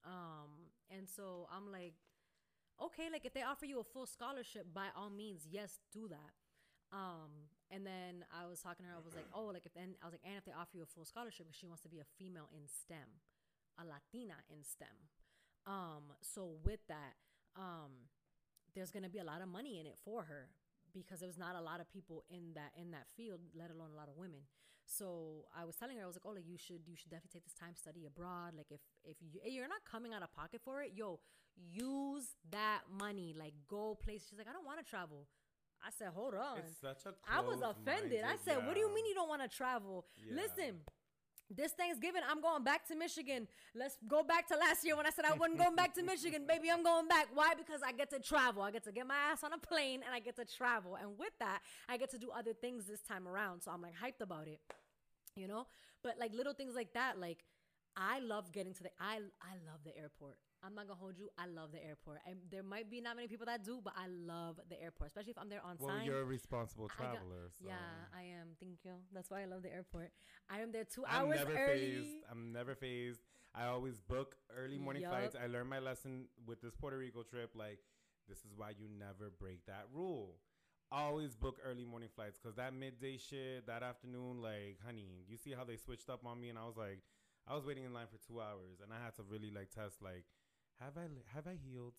[0.04, 1.94] Um, and so I'm like,
[2.80, 6.32] okay, like if they offer you a full scholarship, by all means, yes, do that.
[6.92, 9.96] Um, and then I was talking to her, I was like, oh, like if then
[10.02, 11.88] I was like, and if they offer you a full scholarship, because she wants to
[11.88, 13.24] be a female in STEM,
[13.80, 15.08] a Latina in STEM.
[15.66, 17.16] Um, so with that,
[17.56, 18.12] um,
[18.74, 20.48] there's gonna be a lot of money in it for her
[20.92, 23.90] because there was not a lot of people in that in that field, let alone
[23.92, 24.40] a lot of women.
[24.86, 27.32] So I was telling her, I was like, oh, like you should you should definitely
[27.40, 28.52] take this time study abroad.
[28.56, 31.20] Like if if you you're not coming out of pocket for it, yo,
[31.56, 33.34] use that money.
[33.36, 34.28] Like go places.
[34.30, 35.26] She's like, I don't want to travel.
[35.86, 36.58] I said, hold on.
[36.58, 38.20] It's such a I was offended.
[38.24, 40.06] I closed-minded- said, "What do you mean you don't want to travel?
[40.16, 40.36] Yeah.
[40.42, 40.80] Listen,
[41.50, 43.46] this Thanksgiving I'm going back to Michigan.
[43.74, 46.46] Let's go back to last year when I said I wasn't going back to Michigan,
[46.46, 46.70] baby.
[46.70, 47.28] I'm going back.
[47.34, 47.54] Why?
[47.54, 48.62] Because I get to travel.
[48.62, 50.96] I get to get my ass on a plane and I get to travel.
[51.00, 53.62] And with that, I get to do other things this time around.
[53.62, 54.60] So I'm like hyped about it,
[55.36, 55.66] you know.
[56.02, 57.44] But like little things like that, like
[57.96, 58.90] I love getting to the.
[59.00, 60.36] I I love the airport.
[60.62, 61.28] I'm not gonna hold you.
[61.38, 62.20] I love the airport.
[62.26, 65.32] And there might be not many people that do, but I love the airport, especially
[65.32, 66.06] if I'm there on Well, sign.
[66.06, 67.50] you're a responsible I got- traveler.
[67.52, 67.66] so.
[67.66, 67.76] Yeah,
[68.16, 68.56] I am.
[68.58, 68.94] Thank you.
[69.12, 70.10] That's why I love the airport.
[70.48, 71.80] I am there 2 I'm hours never early.
[72.02, 72.16] phased.
[72.30, 73.20] I'm never phased.
[73.54, 75.12] I always book early morning Yup.
[75.12, 75.36] flights.
[75.36, 77.54] I learned my lesson with this Puerto Rico trip.
[77.54, 77.78] Like,
[78.26, 80.40] this is why you never break that rule.
[80.90, 85.50] Always book early morning flights because that midday shit, that afternoon, like, honey, you see
[85.52, 87.00] how they switched up on me, and I was like,
[87.48, 90.00] I was waiting in line for two hours, and I had to really like test,
[90.02, 90.24] like,
[90.80, 91.94] have I have I healed?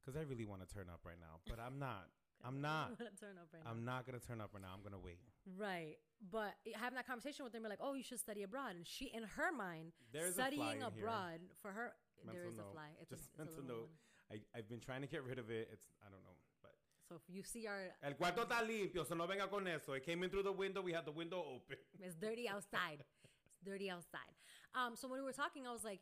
[0.00, 2.08] Because I really want to turn up right now, but I'm not.
[2.44, 2.98] I'm not.
[2.98, 3.70] gonna turn up right now.
[3.70, 4.68] I'm not gonna turn up right now.
[4.76, 5.18] I'm gonna wait.
[5.56, 5.96] Right,
[6.30, 9.06] but having that conversation with them, we're like, "Oh, you should study abroad." And she,
[9.14, 11.04] in her mind, There's a studying in here.
[11.04, 11.92] abroad for her,
[12.26, 12.72] there Mental is a note.
[12.72, 12.88] fly.
[13.00, 13.88] It's a- Just it's a mental note.
[14.30, 14.38] one.
[14.38, 15.68] I, I've been trying to get rid of it.
[15.72, 16.72] It's I don't know, but
[17.08, 19.92] So if you see our, el cuarto está limpio, so no venga con eso.
[19.94, 20.82] It came in through the window.
[20.82, 21.78] We had the window open.
[22.00, 23.04] It's dirty outside.
[23.24, 24.34] it's dirty outside.
[24.74, 26.00] Um, so when we were talking, I was like,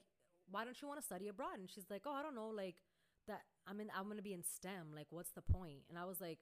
[0.51, 2.77] "Why don't you want to study abroad?" And she's like, "Oh, I don't know, like
[3.29, 3.43] that.
[3.67, 3.91] I mean.
[3.97, 4.93] I'm gonna be in STEM.
[4.95, 6.39] Like, what's the point?" And I was like,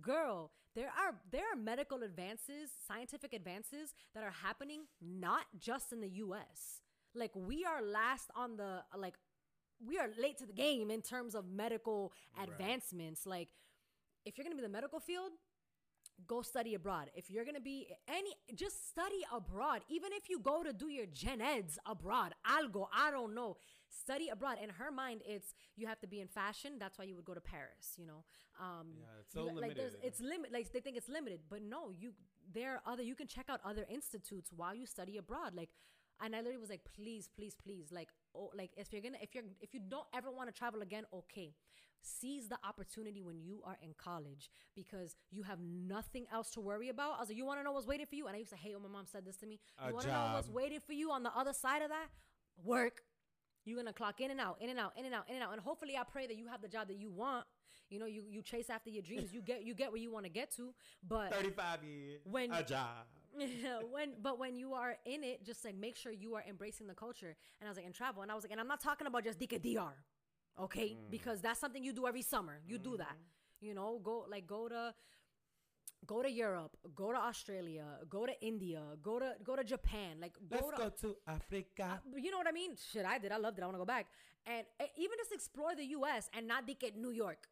[0.00, 6.00] "Girl, there are there are medical advances, scientific advances that are happening not just in
[6.00, 6.82] the U.S.
[7.14, 9.14] Like we are last on the like."
[9.84, 13.26] We are late to the game in terms of medical advancements.
[13.26, 13.48] Like,
[14.24, 15.32] if you're gonna be in the medical field,
[16.26, 17.10] go study abroad.
[17.14, 19.82] If you're gonna be any, just study abroad.
[19.88, 23.56] Even if you go to do your gen eds abroad, algo, I don't know.
[23.88, 24.56] Study abroad.
[24.62, 26.72] In her mind, it's you have to be in fashion.
[26.78, 27.94] That's why you would go to Paris.
[27.96, 28.24] You know,
[28.60, 30.06] um, Yeah, it's so you- like there's, limited.
[30.08, 30.52] it's limit.
[30.52, 32.12] Like they think it's limited, but no, you
[32.52, 33.02] there are other.
[33.02, 35.54] You can check out other institutes while you study abroad.
[35.54, 35.70] Like,
[36.20, 39.34] and I literally was like, please, please, please, like, oh, like if you're gonna, if
[39.34, 41.54] you're, if you don't ever want to travel again, okay,
[42.00, 46.88] seize the opportunity when you are in college because you have nothing else to worry
[46.88, 47.16] about.
[47.16, 48.26] I was like, you want to know what's waiting for you?
[48.26, 49.58] And I used to hate when my mom said this to me.
[49.86, 52.08] You want to know what's waiting for you on the other side of that?
[52.62, 53.00] Work.
[53.64, 55.52] You're gonna clock in and out, in and out, in and out, in and out,
[55.52, 57.46] and hopefully, I pray that you have the job that you want.
[57.88, 59.32] You know, you you chase after your dreams.
[59.32, 60.74] You get you get where you want to get to,
[61.06, 62.20] but Thirty-five years.
[62.24, 63.06] When- a job.
[63.90, 66.94] when but when you are in it, just like make sure you are embracing the
[66.94, 67.34] culture.
[67.60, 69.24] And I was like, and travel, and I was like, and I'm not talking about
[69.24, 69.92] just Dika DR,
[70.60, 70.90] okay?
[70.96, 71.10] Mm.
[71.10, 72.60] Because that's something you do every summer.
[72.66, 73.66] You do that, Mm-hmm.
[73.66, 74.00] you know.
[74.02, 74.94] Go like go to
[76.06, 80.34] go to Europe, go to Australia, go to India, go to go to Japan, like
[80.48, 82.00] go Let's to go to Africa.
[82.12, 82.72] but you know what I mean?
[82.92, 83.32] Shit, I did.
[83.32, 83.62] I loved it.
[83.62, 84.06] I want to go back.
[84.46, 86.28] And uh, even just explore the U.S.
[86.36, 87.48] and not think at New York.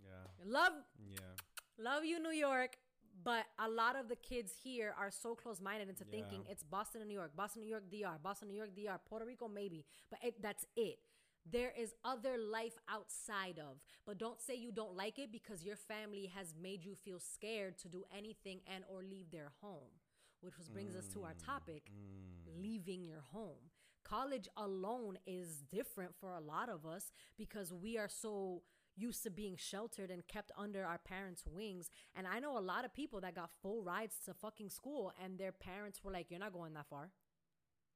[0.00, 0.72] yeah, Love,
[1.10, 1.34] yeah.
[1.78, 2.76] love you, New York.
[3.24, 7.00] But a lot of the kids here are so close minded into thinking it's Boston
[7.00, 9.84] and New York, Boston, New York, DR, Boston, New York, DR, Puerto Rico, maybe.
[10.10, 10.98] But it, that's it.
[11.50, 13.78] There is other life outside of.
[14.04, 17.78] But don't say you don't like it because your family has made you feel scared
[17.78, 19.90] to do anything and or leave their home.
[20.40, 22.62] Which was brings us to our mm, topic, mm.
[22.62, 23.70] leaving your home.
[24.04, 28.62] College alone is different for a lot of us because we are so
[28.96, 31.90] used to being sheltered and kept under our parents' wings.
[32.14, 35.38] And I know a lot of people that got full rides to fucking school and
[35.38, 37.10] their parents were like, You're not going that far.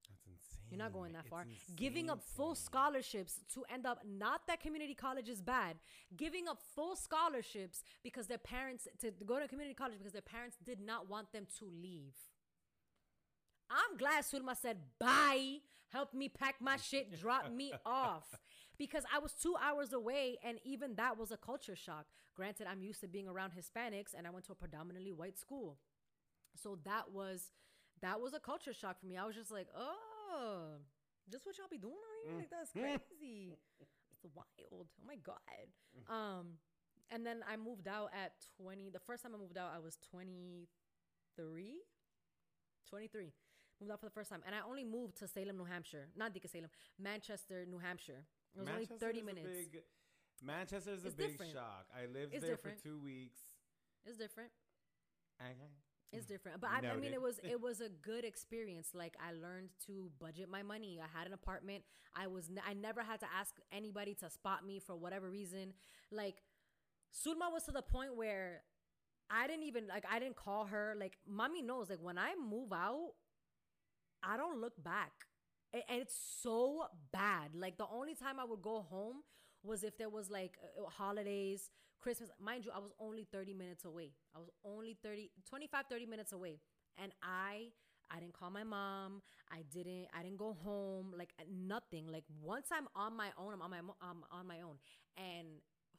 [0.09, 0.67] That's insane.
[0.71, 1.47] You're not going that It's far.
[1.77, 2.57] Giving up full me.
[2.57, 5.77] scholarships to end up not that community college is bad.
[6.17, 10.57] Giving up full scholarships because their parents to go to community college because their parents
[10.65, 12.15] did not want them to leave.
[13.71, 15.59] I'm glad Sulma said bye,
[15.89, 18.35] helped me pack my shit, drop me off.
[18.79, 22.07] Because I was two hours away, and even that was a culture shock.
[22.35, 25.77] Granted, I'm used to being around Hispanics, and I went to a predominantly white school.
[26.57, 27.53] So that was
[28.03, 29.17] that was a culture shock for me.
[29.17, 30.79] I was just like, oh,
[31.31, 32.39] just what y'all be doing out here?
[32.39, 33.59] Like that's crazy.
[33.81, 34.47] it's wild.
[34.73, 35.69] Oh my god.
[36.09, 36.59] Um,
[37.11, 38.91] and then I moved out at 20.
[38.91, 41.75] The first time I moved out, I was 23.
[42.89, 43.33] 23.
[43.81, 46.09] Moved out for the first time, and I only moved to Salem, New Hampshire.
[46.15, 46.69] Not Dica Salem,
[46.99, 48.27] Manchester, New Hampshire.
[48.55, 49.69] It was Manchester only 30 is a minutes.
[49.73, 49.83] big-
[50.43, 51.53] Manchester is a It's big different.
[51.53, 51.87] shock.
[51.95, 52.79] I lived It's there different.
[52.79, 53.41] for two weeks.
[54.05, 54.51] It's different.
[55.41, 55.53] Okay.
[56.13, 56.33] It's hmm.
[56.33, 58.89] different, but I, I mean, it was it was a good experience.
[58.95, 61.01] Like I learned to budget my money.
[61.03, 61.85] I had an apartment.
[62.15, 65.73] I was I never had to ask anybody to spot me for whatever reason.
[66.11, 66.43] Like
[67.15, 68.63] Sulma was to the point where
[69.31, 70.95] I didn't even like I didn't call her.
[70.99, 71.91] Like mommy knows.
[71.91, 73.13] Like when I move out,
[74.23, 75.13] I don't look back.
[75.73, 77.55] And it's so bad.
[77.55, 79.17] Like the only time I would go home
[79.63, 82.31] was if there was like uh, holidays, Christmas.
[82.41, 84.13] Mind you, I was only 30 minutes away.
[84.35, 86.59] I was only 30 25 30 minutes away.
[86.99, 87.69] And I
[88.11, 89.23] I didn't call my mom.
[89.53, 92.09] I didn't I didn't go home like uh, nothing.
[92.11, 94.77] Like once I'm on my own, I'm on my I'm on my own.
[95.17, 95.47] And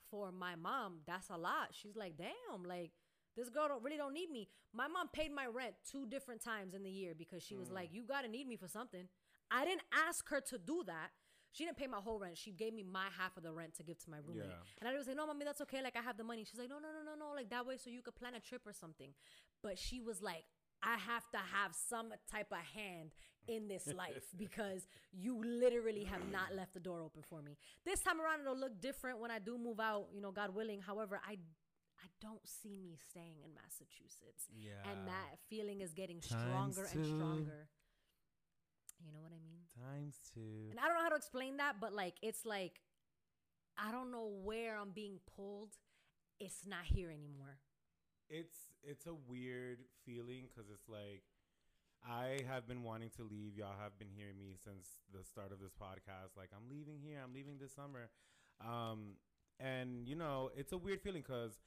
[0.09, 1.69] for my mom, that's a lot.
[1.72, 2.91] She's like, "Damn, like
[3.36, 6.73] this girl don't really don't need me." My mom paid my rent two different times
[6.73, 7.75] in the year because she was hmm.
[7.75, 9.07] like, "You got to need me for something."
[9.51, 11.11] I didn't ask her to do that.
[11.51, 12.38] She didn't pay my whole rent.
[12.38, 14.47] She gave me my half of the rent to give to my roommate.
[14.47, 14.79] Yeah.
[14.79, 15.84] And I was like, no, mommy, that's okay.
[15.84, 16.45] Like, I have the money.
[16.45, 17.36] She's like, no, no, no, no, no.
[17.36, 19.09] Like, that way so you could plan a trip or something.
[19.61, 20.45] But she was like,
[20.82, 23.11] I have to have some type of hand
[23.47, 27.57] in this life because you literally have not left the door open for me.
[27.86, 30.79] This time around, it'll look different when I do move out, you know, God willing.
[30.79, 31.38] However, I.
[32.04, 34.45] I don't see me staying in Massachusetts.
[34.56, 34.82] Yeah.
[34.89, 37.68] And that feeling is getting Times stronger and stronger.
[39.04, 39.62] You know what I mean?
[39.76, 40.70] Times two.
[40.72, 42.82] And I don't know how to explain that, but like it's like
[43.78, 45.76] I don't know where I'm being pulled.
[46.39, 47.58] It's not here anymore.
[48.30, 51.24] it's it's a weird feeling because it's like
[52.08, 53.56] I have been wanting to leave.
[53.58, 56.38] Y'all have been hearing me since the start of this podcast.
[56.38, 57.20] Like I'm leaving here.
[57.24, 58.10] I'm leaving this summer,
[58.66, 59.18] um,
[59.60, 61.60] and you know it's a weird feeling because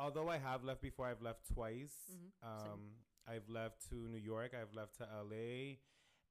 [0.00, 1.94] although I have left before, I've left twice.
[2.10, 2.30] Mhm.
[2.42, 2.80] Um,
[3.26, 4.54] I've left to New York.
[4.54, 5.78] I've left to LA,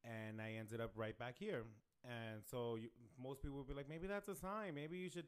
[0.03, 1.63] and I ended up right back here.
[2.03, 4.74] And so you, most people would be like, maybe that's a sign.
[4.76, 5.28] Maybe you should.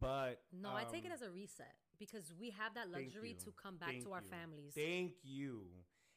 [0.00, 3.50] But No, I take it um, as a reset because we have that luxury to
[3.52, 4.28] come back Thank to our you.
[4.28, 4.74] families.
[4.74, 5.62] Thank you.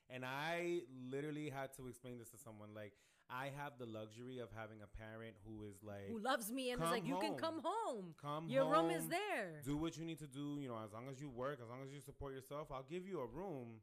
[0.09, 2.73] And I literally had to explain this to someone.
[2.73, 2.93] Like,
[3.29, 6.81] I have the luxury of having a parent who is like, who loves me and
[6.81, 8.15] is like, you can come home.
[8.21, 9.61] come Your room is there.
[9.63, 10.57] Do what you need to do.
[10.59, 13.05] You know, as long as you work, as long as you support yourself, I'll give
[13.05, 13.81] you a room.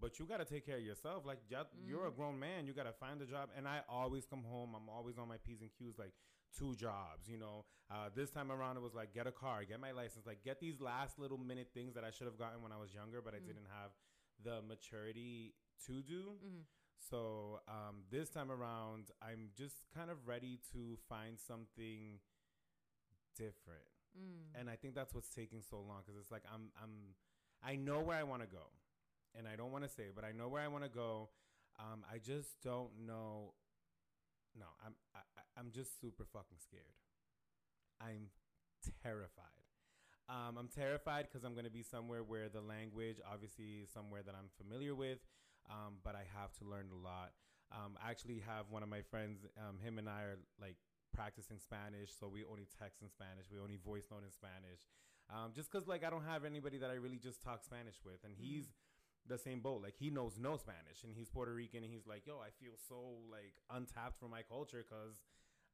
[0.00, 1.24] But you got to take care of yourself.
[1.24, 2.16] Like, you- you're a Mm-hmm.
[2.16, 2.66] grown man.
[2.66, 3.50] You got to find a job.
[3.56, 4.74] And I always come home.
[4.74, 6.12] I'm always on my P's and Q's, like,
[6.58, 7.28] two jobs.
[7.28, 10.26] You know, uh, this time around, it was like, get a car, get my license,
[10.26, 12.92] like, get these last little minute things that I should have gotten when I was
[12.92, 13.92] younger, but I didn't have
[14.42, 15.54] the maturity
[15.86, 16.36] to do.
[16.44, 16.64] Mhm.
[17.10, 22.20] So um, this time around, I'm just kind of ready to find something
[23.36, 23.88] different,
[24.18, 24.60] Mm.
[24.60, 27.14] and I think that's what's taking so long because it's like I'm I'm
[27.62, 28.66] I know where I want to go,
[29.34, 31.30] and I don't want to say, but I know where I want to go.
[31.78, 33.54] Um, I just don't know.
[34.58, 36.92] No, I'm I, I- I'm just super fucking scared.
[38.00, 38.28] I'm
[39.02, 39.46] terrified.
[40.28, 44.22] Um, I'm terrified because I'm going to be somewhere where the language, obviously, is somewhere
[44.22, 45.18] that I'm familiar with,
[45.70, 47.32] um, but I have to learn a lot.
[47.72, 50.76] Um, I actually have one of my friends, um, him and I are like
[51.14, 54.84] practicing Spanish, so we only text in Spanish, we only voice note in Spanish,
[55.32, 58.20] um, just because like I don't have anybody that I really just talk Spanish with,
[58.24, 58.68] and he's
[59.26, 59.80] the same boat.
[59.82, 62.76] Like he knows no Spanish, and he's Puerto Rican, and he's like, "Yo, I feel
[62.76, 65.22] so like untapped from my culture because."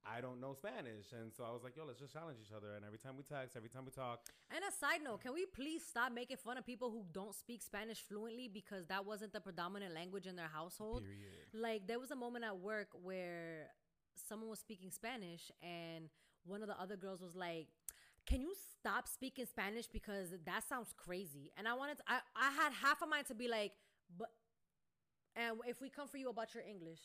[0.07, 2.75] I don't know Spanish, and so I was like, "Yo, let's just challenge each other."
[2.77, 4.21] And every time we text, every time we talk,
[4.51, 7.63] And a side note, can we please stop making fun of people who don't speak
[7.63, 11.03] Spanish fluently because that wasn't the predominant language in their household?
[11.03, 11.47] period.
[11.53, 13.71] Like there was a moment at work where
[14.15, 16.09] someone was speaking Spanish and
[16.45, 17.69] one of the other girls was like,
[18.27, 22.51] "Can you stop speaking Spanish because that sounds crazy?" And I wanted to, I I
[22.53, 23.73] had half of mine to be like,
[24.17, 24.31] "But
[25.37, 27.01] and if we come for you about your English,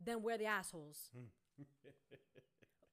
[0.00, 1.26] then we're the assholes." Hmm.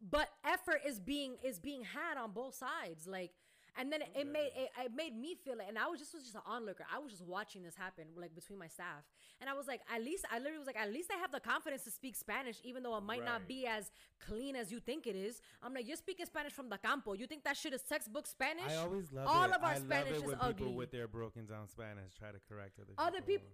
[0.09, 3.31] But effort is being is being had on both sides like
[3.77, 6.13] and then it, it made it, it made me feel it and i was just
[6.13, 6.85] was just an onlooker.
[6.93, 9.03] I was just watching this happen like between my staff
[9.39, 11.39] and i was like at least i literally was like at least i have the
[11.39, 13.91] confidence to speak spanish even though it might not be as
[14.27, 15.41] clean as you think it is.
[15.63, 17.13] I'm like you're speaking spanish from the campo.
[17.13, 18.71] You think that shit is textbook spanish?
[18.71, 19.55] I always love all it.
[19.55, 20.53] of our I spanish love it is when ugly.
[20.53, 23.47] people with their broken down Spanish try to correct other Other people.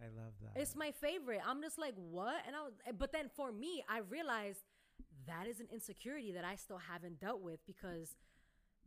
[0.00, 0.60] I love that.
[0.60, 1.40] It's my favorite.
[1.46, 2.36] I'm just like, what?
[2.46, 4.60] And I was, but then for me, I realized
[5.26, 8.16] that is an insecurity that I still haven't dealt with because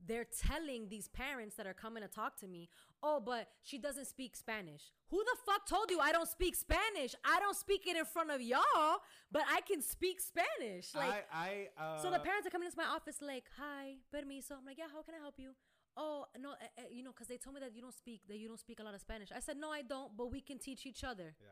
[0.08, 2.70] they're telling these parents that are coming to talk to me,
[3.04, 4.92] oh, but she doesn't speak Spanish.
[5.10, 7.14] Who the fuck told you I don't speak Spanish?
[7.24, 9.02] I don't speak it in front of y'all,
[9.32, 10.96] but I can speak Spanish.
[10.96, 14.56] Like, I, I uh, so the parents are coming into my office like, "Hi, permiso."
[14.58, 15.52] I'm like, "Yeah, how can I help you?"
[15.98, 18.38] Oh no, uh, uh, you know, because they told me that you don't speak that
[18.38, 19.30] you don't speak a lot of Spanish.
[19.36, 21.48] I said, "No, I don't, but we can teach each other." Yeah.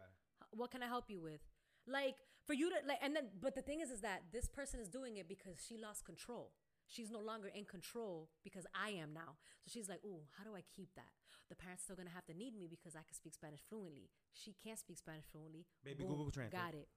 [0.52, 1.42] What can I help you with?
[1.88, 2.16] Like
[2.46, 4.88] for you to like, and then, but the thing is, is that this person is
[4.88, 6.52] doing it because she lost control.
[6.88, 9.38] She's no longer in control because I am now.
[9.64, 11.12] So she's like, "Ooh, how do I keep that?"
[11.50, 14.10] The parents still gonna have to need me because I can speak Spanish fluently.
[14.34, 15.66] She can't speak Spanish fluently.
[15.84, 16.62] Baby, Google Translate.
[16.62, 16.88] Got it.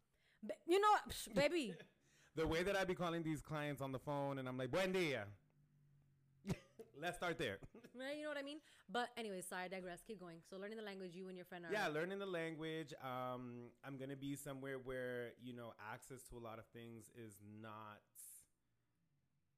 [0.43, 0.95] Ba- you know.
[1.11, 1.75] Psh, baby.
[2.35, 4.91] The way that I be calling these clients on the phone and I'm like, buen
[4.91, 5.27] dia.
[7.03, 7.59] Let's start there.
[7.95, 8.15] Right?
[8.17, 8.61] You know what I mean?
[8.91, 10.01] But anyways, sorry, I digress.
[10.07, 10.39] Keep going.
[10.49, 11.73] So learning the language, you and your friend are.
[11.73, 12.95] yeah, learning the language.
[13.03, 17.35] Um, I'm gonna be somewhere where you know access to a lot of things is
[17.61, 18.07] not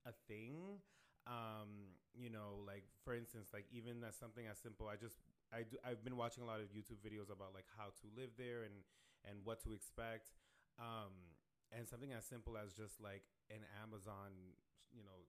[0.07, 0.80] a thing.
[1.26, 5.16] Um, you know, like for instance, like even as something as simple, I just
[5.53, 8.30] I do I've been watching a lot of YouTube videos about like how to live
[8.36, 8.74] there and
[9.28, 10.32] and what to expect.
[10.78, 11.12] Um,
[11.72, 14.30] and something as simple as just like an Amazon,
[14.92, 15.26] you know,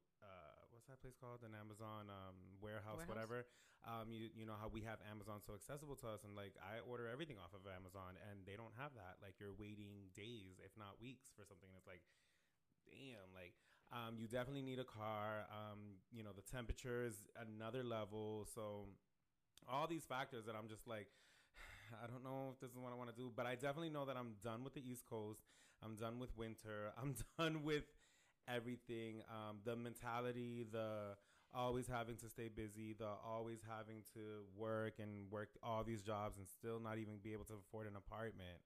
[0.85, 1.41] what's that place called?
[1.41, 3.09] An Amazon um, warehouse, Warehouse?
[3.09, 3.49] whatever.
[3.89, 6.77] Um, you you know how we have Amazon so accessible to us, and like I
[6.85, 9.17] order everything off of Amazon, and they don't have that.
[9.17, 11.65] Like you're waiting days, if not weeks, for something.
[11.73, 12.05] And it's like,
[12.85, 13.57] damn, like
[13.89, 15.49] um, you definitely need a car.
[15.49, 18.85] Um, you know the temperature is another level, so
[19.65, 21.09] all these factors that I'm just like.
[21.97, 24.05] I don't know if this is what I want to do, but I definitely know
[24.05, 25.41] that I'm done with the East Coast.
[25.81, 26.93] I'm done with winter.
[27.01, 27.85] I'm done with
[28.53, 29.21] everything.
[29.29, 31.15] Um, the mentality, the
[31.53, 36.37] always having to stay busy, the always having to work and work all these jobs
[36.37, 38.59] and still not even be able to afford an apartment.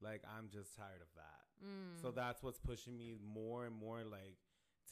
[0.00, 1.40] Like I'm just tired of that.
[2.00, 3.98] So that's what's pushing me more and more.
[4.04, 4.36] Like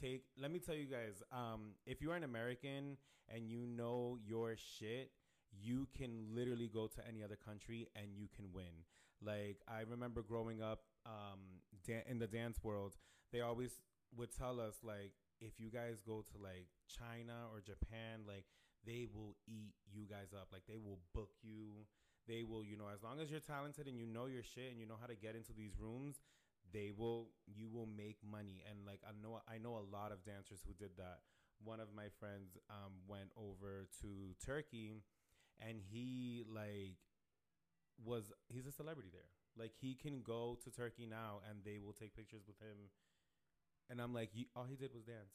[0.00, 0.24] take.
[0.38, 1.22] Let me tell you guys.
[1.32, 2.98] Um, if you are an American
[3.34, 5.10] and you know your shit,
[5.58, 8.84] you can literally go to any other country and you can win.
[9.22, 11.40] Like I remember growing up um,
[11.86, 12.96] dan- in the dance world,
[13.32, 13.70] they always
[14.16, 18.44] would tell us like if you guys go to like China or Japan, like
[18.86, 20.48] they will eat you guys up.
[20.52, 21.86] Like they will book you.
[22.26, 24.78] They will, you know, as long as you're talented and you know your shit and
[24.78, 26.20] you know how to get into these rooms,
[26.72, 28.62] they will you will make money.
[28.68, 31.20] And like I know I know a lot of dancers who did that.
[31.64, 34.08] One of my friends um, went over to
[34.44, 35.02] Turkey
[35.58, 37.02] and he like
[38.04, 39.30] was he's a celebrity there.
[39.56, 42.90] Like he can go to Turkey now and they will take pictures with him.
[43.90, 45.32] And I'm like, all he did was dance.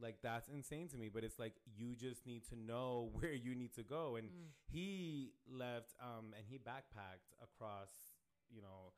[0.00, 3.54] Like that's insane to me, but it's like you just need to know where you
[3.54, 4.16] need to go.
[4.16, 4.28] And
[4.70, 7.90] he left um and he backpacked across,
[8.48, 8.94] you know,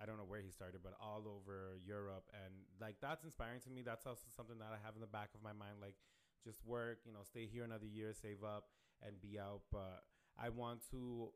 [0.00, 3.70] I don't know where he started, but all over Europe and like that's inspiring to
[3.70, 3.82] me.
[3.82, 5.96] That's also something that I have in the back of my mind like
[6.44, 8.70] just work, you know, stay here another year, save up
[9.02, 10.04] and be out, but
[10.40, 11.30] I want to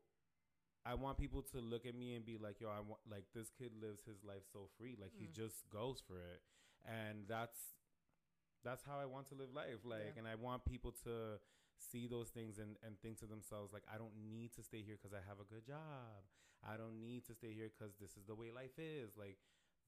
[0.85, 3.51] I want people to look at me and be like, yo, I want like this
[3.57, 4.97] kid lives his life so free.
[5.01, 6.43] Like he just goes for it.
[6.85, 7.59] And that's
[8.65, 9.83] that's how I want to live life.
[9.85, 10.19] Like Yeah.
[10.19, 11.39] and I want people to
[11.79, 14.99] see those things and, and think to themselves like I don't need to stay here
[14.99, 16.27] because I have a good job.
[16.63, 19.15] I don't need to stay here because this is the way life is.
[19.17, 19.39] Like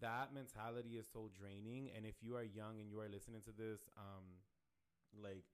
[0.01, 1.91] that mentality is so draining.
[1.95, 4.43] And if you are young and you are listening to this, um,
[5.15, 5.47] like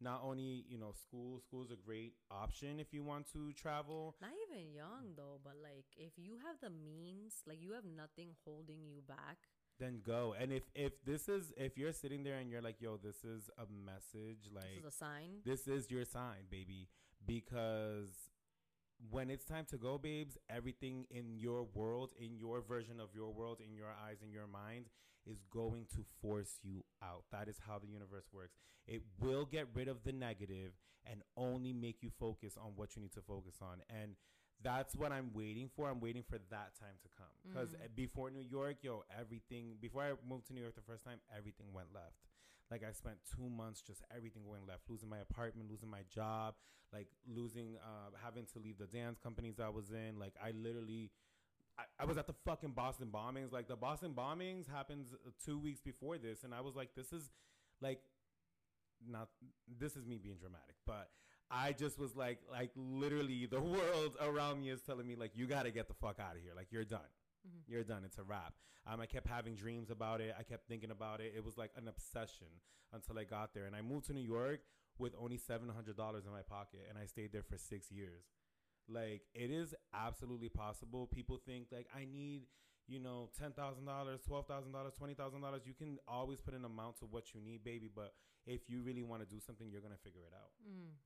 [0.00, 4.14] not only you know school school is a great option if you want to travel
[4.20, 8.30] Not even young though, but like if you have the means, like you have nothing
[8.44, 9.38] holding you back.
[9.80, 12.96] then go and if if this is if you're sitting there and you're like yo
[12.96, 15.30] this is a message like This is a sign.
[15.44, 16.88] this is your sign baby
[17.26, 18.27] because
[19.10, 23.32] when it's time to go babes everything in your world in your version of your
[23.32, 24.86] world in your eyes in your mind
[25.26, 29.66] is going to force you out that is how the universe works it will get
[29.74, 30.72] rid of the negative
[31.10, 34.16] and only make you focus on what you need to focus on and
[34.62, 35.88] that's what I'm waiting for.
[35.88, 37.30] I'm waiting for that time to come.
[37.46, 37.94] Because mm.
[37.94, 41.66] before New York, yo, everything, before I moved to New York the first time, everything
[41.72, 42.18] went left.
[42.70, 46.54] Like I spent two months just everything going left, losing my apartment, losing my job,
[46.92, 50.18] like losing, uh, having to leave the dance companies I was in.
[50.18, 51.10] Like I literally,
[51.78, 53.52] I, I was at the fucking Boston bombings.
[53.52, 57.12] Like the Boston bombings happens uh, two weeks before this, and I was like, this
[57.12, 57.30] is
[57.80, 58.00] like
[59.06, 59.28] not
[59.78, 61.08] this is me being dramatic, but
[61.50, 65.46] I just was like like literally the world around me is telling me like you
[65.46, 66.52] got to get the fuck out of here.
[66.54, 67.00] Like you're done.
[67.66, 68.02] You're done.
[68.04, 68.54] It's a wrap.
[68.86, 70.34] Um, I kept having dreams about it.
[70.38, 71.32] I kept thinking about it.
[71.36, 72.46] It was like an obsession
[72.92, 73.66] until I got there.
[73.66, 74.60] And I moved to New York
[74.98, 78.24] with only seven hundred dollars in my pocket, and I stayed there for six years.
[78.88, 81.06] Like it is absolutely possible.
[81.06, 82.42] People think like I need,
[82.86, 85.62] you know, ten thousand dollars, twelve thousand dollars, twenty thousand dollars.
[85.66, 87.90] You can always put an amount to what you need, baby.
[87.94, 88.14] But
[88.46, 90.50] if you really want to do something, you're gonna figure it out,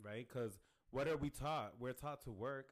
[0.02, 0.26] right?
[0.28, 0.60] Because
[0.90, 1.72] what are we taught?
[1.80, 2.66] We're taught to work.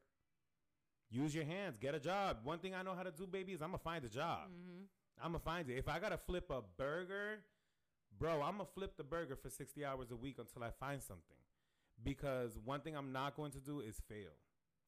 [1.10, 2.38] Use your hands, get a job.
[2.44, 4.48] One thing I know how to do, baby, is I'm gonna find a job.
[4.48, 4.84] Mm-hmm.
[5.24, 5.76] I'm gonna find it.
[5.76, 7.40] If I gotta flip a burger,
[8.18, 11.36] bro, I'm gonna flip the burger for 60 hours a week until I find something.
[12.02, 14.32] Because one thing I'm not going to do is fail,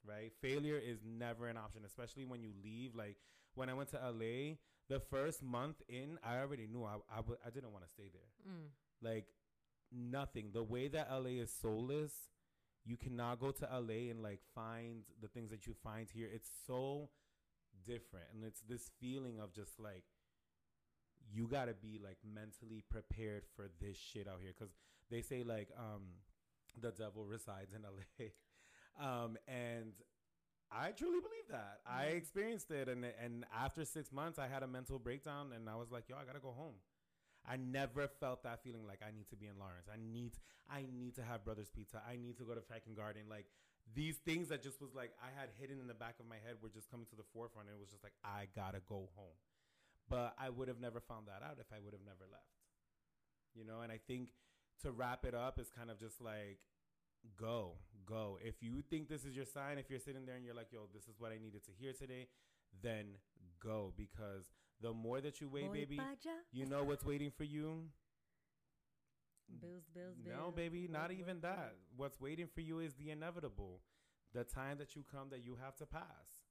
[0.07, 0.33] right?
[0.41, 2.95] Failure is never an option, especially when you leave.
[2.95, 3.17] Like
[3.55, 4.55] when I went to LA,
[4.89, 8.09] the first month in, I already knew I, I, w- I didn't want to stay
[8.13, 8.51] there.
[8.51, 8.69] Mm.
[9.03, 9.27] Like
[9.93, 10.51] nothing.
[10.55, 12.13] The way that LA is soulless,
[12.85, 16.29] you cannot go to LA and like find the things that you find here.
[16.33, 17.11] It's so
[17.87, 18.27] different.
[18.35, 20.05] And it's this feeling of just like
[21.33, 24.75] you gotta be like mentally prepared for this shit out here because
[25.11, 26.03] they say like um
[26.81, 28.27] the devil resides in LA.
[29.01, 29.93] um and
[30.75, 31.81] I truly believe that.
[31.87, 35.77] I experienced it and and after 6 months I had a mental breakdown and I
[35.77, 36.75] was like, "Yo, I got to go home."
[37.49, 39.89] I never felt that feeling like I need to be in Lawrence.
[39.91, 40.39] I need
[40.71, 42.01] I need to have Brothers Pizza.
[42.07, 43.23] I need to go to Fucking Garden.
[43.29, 43.47] Like
[43.95, 46.63] these things that just was like I had hidden in the back of my head
[46.63, 47.69] were just coming to the forefront.
[47.69, 49.39] And it was just like I gotta go home.
[50.09, 52.63] But I would have never found that out if I would have never left.
[53.55, 54.31] You know, and I think
[54.83, 56.59] to wrap it up is kind of just like
[57.37, 57.75] go,
[58.07, 58.39] go.
[58.43, 60.89] If you think this is your sign, if you're sitting there and you're like, yo,
[60.93, 62.29] this is what I needed to hear today,
[62.83, 63.19] then
[63.63, 64.47] go because
[64.83, 66.01] the more that you wait, Voy baby,
[66.53, 67.85] you know what's waiting for you.
[69.61, 70.37] Bills, bills, bills.
[70.39, 71.75] No, baby, not even that.
[71.97, 73.81] What's waiting for you is the inevitable.
[74.35, 76.47] The time that you come that you have to pass.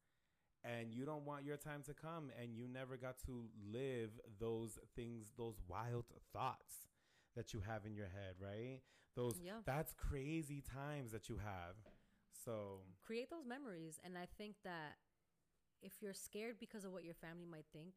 [0.64, 4.78] And you don't want your time to come and you never got to live those
[4.96, 6.88] things, those wild thoughts
[7.36, 8.82] that you have in your head, right?
[9.16, 9.62] Those Yeah.
[9.66, 11.76] that's crazy times that you have.
[12.46, 14.00] So Create those memories.
[14.04, 14.98] And I think that
[15.82, 17.96] if you're scared because of what your family might think,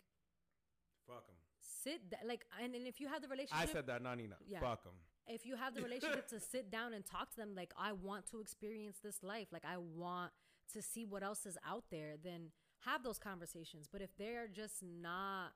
[1.07, 1.37] fuck them.
[1.61, 4.37] sit th- like and, and if you have the relationship I said that, not Nina.
[4.47, 4.61] Yeah.
[4.61, 4.95] Fuck them.
[5.27, 8.27] if you have the relationship to sit down and talk to them like i want
[8.31, 10.33] to experience this life like i want
[10.73, 12.51] to see what else is out there then
[12.89, 15.53] have those conversations but if they're just not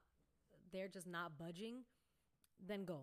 [0.73, 1.85] they're just not budging
[2.67, 3.01] then go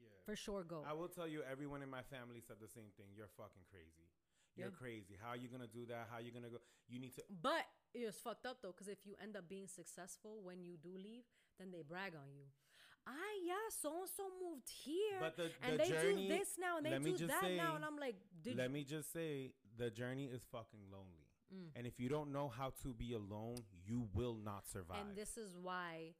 [0.00, 0.08] Yeah.
[0.26, 3.06] for sure go I will tell you, everyone in my family said the same thing.
[3.16, 4.06] You're fucking crazy.
[4.56, 4.74] You're Yeah.
[4.78, 5.16] crazy.
[5.20, 6.08] How are you gonna do that?
[6.10, 6.58] How are you gonna go?
[6.88, 7.22] You need to.
[7.42, 10.96] but it's fucked up though because if you end up being successful when you do
[10.96, 11.24] leave
[11.58, 12.46] then they brag on you
[13.06, 13.12] ah
[13.44, 16.86] yeah so and so moved here But the- and they journey- do this now and
[16.86, 20.26] they do that say- now and i'm like did Let me just say, the journey
[20.26, 21.28] is fucking lonely.
[21.76, 25.06] And if you don't know how to be alone, you will not survive.
[25.06, 26.14] And this is why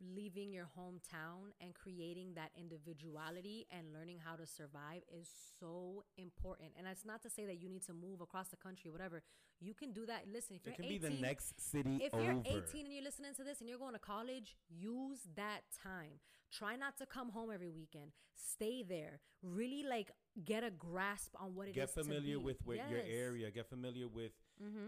[0.00, 5.28] leaving your hometown and creating that individuality and learning how to survive is
[5.58, 6.70] so important.
[6.76, 9.22] And that's not to say that you need to move across the country, whatever.
[9.60, 10.24] You can do that.
[10.32, 12.22] Listen, if it you're can 18, be the next city if over.
[12.22, 16.20] you're 18 and you're listening to this and you're going to college, use that time.
[16.52, 18.10] Try not to come home every weekend.
[18.34, 19.20] Stay there.
[19.42, 20.10] Really like
[20.44, 21.76] get a grasp on what it is.
[21.76, 22.86] get familiar with your Yes.
[22.88, 23.10] Mm-hmm.
[23.28, 23.50] area.
[23.50, 24.32] Get familiar with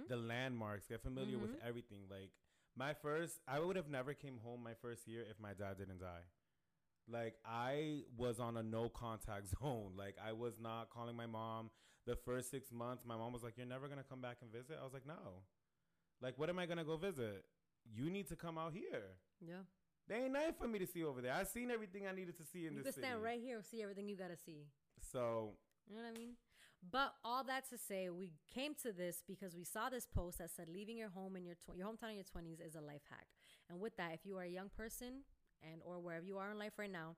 [0.08, 0.86] the landmarks.
[0.86, 2.00] Get familiar with everything.
[2.10, 2.30] Like
[2.76, 6.00] my first, I would have never came home my first year if my dad didn't
[6.00, 6.24] die.
[7.08, 9.92] Like I was on a no contact zone.
[9.96, 11.70] Like I was not calling my mom.
[12.06, 14.76] The first six months, my mom was like, "You're never gonna come back and visit."
[14.80, 15.44] I was like, "No."
[16.20, 17.44] Like, what am I gonna go visit?
[17.92, 19.16] You need to come out here.
[19.40, 19.62] Yeah.
[20.08, 21.32] There ain't nothing for me to see over there.
[21.32, 23.24] I seen everything I needed to see in You this can stand city.
[23.24, 24.66] right here and see everything you got to see.
[25.12, 25.52] So
[25.88, 26.34] You know what I mean?
[26.90, 30.50] But all that to say, we came to this because we saw this post that
[30.50, 33.02] said leaving your home in your tw- your hometown in your twenties is a life
[33.08, 33.26] hack.
[33.70, 35.22] And with that, if you are a young person
[35.62, 37.14] and or wherever you are in life right now,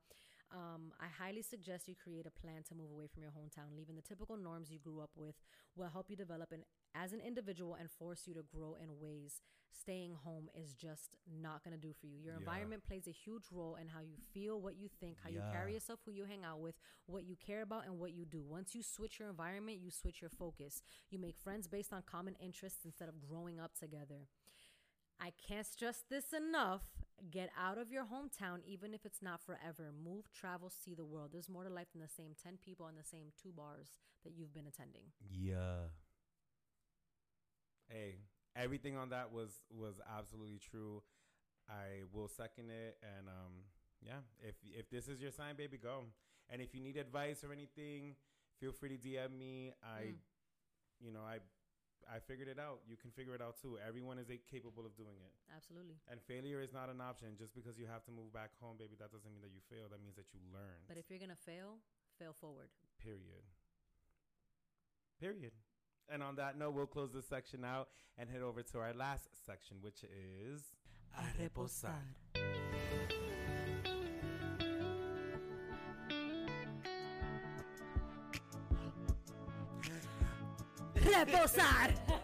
[0.55, 3.77] um, I highly suggest you create a plan to move away from your hometown.
[3.77, 5.35] Leaving the typical norms you grew up with
[5.77, 9.41] will help you develop an, as an individual and force you to grow in ways
[9.73, 11.11] staying home is just
[11.43, 12.17] not going to do for you.
[12.19, 12.39] Your Yeah.
[12.39, 15.75] environment plays a huge role in how you feel, what you think, how you carry
[15.75, 16.77] yourself, who you hang out with,
[17.07, 18.43] what you care about, and what you do.
[18.43, 20.83] Once you switch your environment, you switch your focus.
[21.11, 24.29] You make friends based on common interests instead of growing up together.
[25.21, 26.83] I can't stress this enough.
[27.31, 29.93] Get out of your hometown, even if it's not forever.
[30.05, 31.31] Move, travel, see the world.
[31.33, 33.89] There's more to life than the same 10 people in the same two bars
[34.25, 35.05] that you've been attending.
[35.31, 35.89] Yeah.
[37.89, 38.17] Hey,
[38.57, 41.03] everything on that was was absolutely true.
[41.69, 43.65] I will second it and um
[44.03, 46.05] yeah, if if this is your sign, baby, go.
[46.51, 48.17] And if you need advice or anything,
[48.61, 49.73] feel free to DM me.
[49.83, 50.15] I
[51.01, 51.39] you know, I
[52.09, 52.81] I figured it out.
[52.89, 53.79] You can figure it out too.
[53.81, 55.33] Everyone is capable of doing it.
[55.55, 55.97] Absolutely.
[56.11, 57.37] And failure is not an option.
[57.39, 59.93] Just because you have to move back home, baby, that doesn't mean that you failed.
[59.93, 60.85] That means that you learn.
[60.89, 61.81] But if you're going to fail,
[62.19, 62.69] fail forward.
[63.03, 63.45] Period.
[65.21, 65.53] Period.
[66.13, 67.89] And on that note, we'll close this section out
[68.19, 70.63] and head over to our last section, which is
[71.17, 71.95] A reposar.
[81.05, 81.93] Reposar.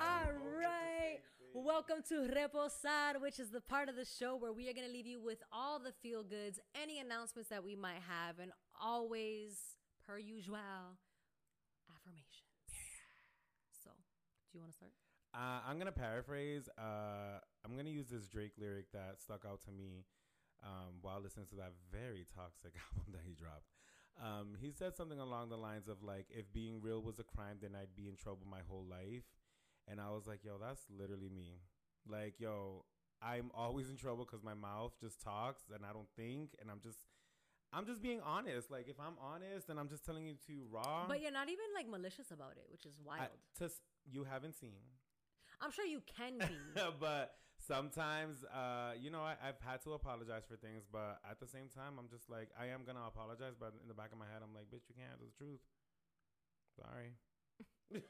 [0.00, 1.18] All right.
[1.54, 4.92] Welcome to Reposar, which is the part of the show where we are going to
[4.92, 9.78] leave you with all the feel goods, any announcements that we might have, and always,
[10.06, 10.58] per usual,
[11.88, 12.52] affirmations.
[13.82, 14.92] So, do you want to start?
[15.34, 16.68] Uh, I'm gonna paraphrase.
[16.76, 20.04] Uh, I'm gonna use this Drake lyric that stuck out to me
[20.62, 23.72] um, while listening to that very toxic album that he dropped.
[24.20, 27.58] Um, he said something along the lines of like, "If being real was a crime,
[27.60, 29.24] then I'd be in trouble my whole life."
[29.88, 31.60] And I was like, "Yo, that's literally me.
[32.08, 32.84] Like, yo,
[33.22, 36.80] I'm always in trouble because my mouth just talks and I don't think, and I'm
[36.80, 36.98] just.
[37.74, 38.70] I'm just being honest.
[38.70, 41.64] Like if I'm honest and I'm just telling you to raw, But you're not even
[41.74, 43.30] like malicious about it, which is I, wild.
[43.60, 43.70] to,
[44.10, 44.76] you haven't seen.
[45.58, 46.82] I'm sure you can be.
[47.00, 47.34] but
[47.66, 51.68] sometimes, uh, you know, I, I've had to apologize for things, but at the same
[51.70, 54.42] time, I'm just like, I am gonna apologize, but in the back of my head,
[54.42, 55.62] I'm like, bitch, you can't handle the truth.
[56.74, 57.14] Sorry.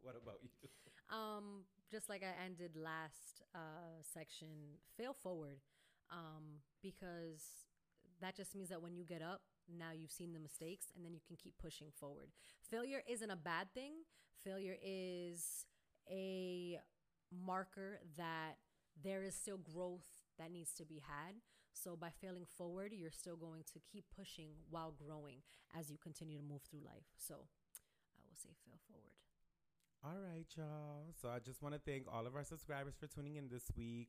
[0.00, 0.50] what about you?
[1.10, 5.60] um, just like I ended last uh, section, fail forward,
[6.10, 7.68] um, because
[8.20, 11.12] that just means that when you get up, now you've seen the mistakes, and then
[11.12, 12.30] you can keep pushing forward.
[12.70, 13.92] Failure isn't a bad thing.
[14.42, 15.66] Failure is
[16.10, 16.78] a
[17.44, 18.56] marker that
[19.02, 20.06] there is still growth
[20.38, 21.34] that needs to be had.
[21.72, 25.38] So by failing forward, you're still going to keep pushing while growing
[25.78, 27.08] as you continue to move through life.
[27.16, 29.16] So I will say fail forward.
[30.04, 31.14] All right, y'all.
[31.20, 34.08] So I just want to thank all of our subscribers for tuning in this week.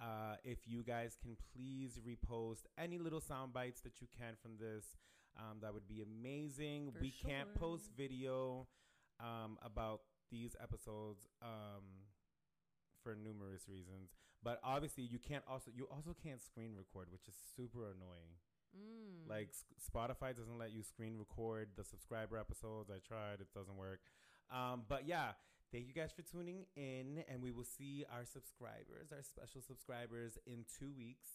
[0.00, 4.52] Uh, if you guys can please repost any little sound bites that you can from
[4.58, 4.96] this,
[5.38, 6.90] um, that would be amazing.
[6.92, 8.66] For we can't post video
[9.20, 10.00] um, about
[10.30, 11.84] these episodes um,
[13.04, 17.36] for numerous reasons, but obviously you can't also you also can't screen record, which is
[17.54, 18.40] super annoying.
[18.74, 19.28] Mm.
[19.30, 22.90] Like Spotify doesn't let you screen record the subscriber episodes.
[22.90, 24.00] I tried, it doesn't work.
[24.50, 25.32] Um, but yeah,
[25.70, 30.38] thank you guys for tuning in, and we will see our subscribers, our special subscribers,
[30.46, 31.28] in two weeks.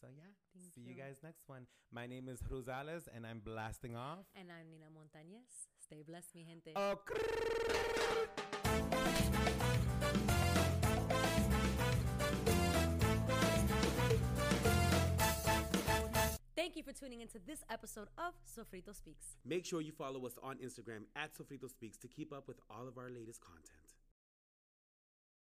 [0.00, 1.02] So yeah, Thank see you you.
[1.02, 1.66] guys next one.
[1.92, 4.26] My name is Rosales, and I'm blasting off.
[4.38, 5.68] And I'm Nina Montañez.
[5.80, 6.72] Stay blessed, mi gente.
[6.76, 6.98] Oh,
[16.54, 19.36] Thank you for tuning into this episode of Sofrito Speaks.
[19.44, 22.86] Make sure you follow us on Instagram at Sofrito Speaks to keep up with all
[22.86, 23.97] of our latest content.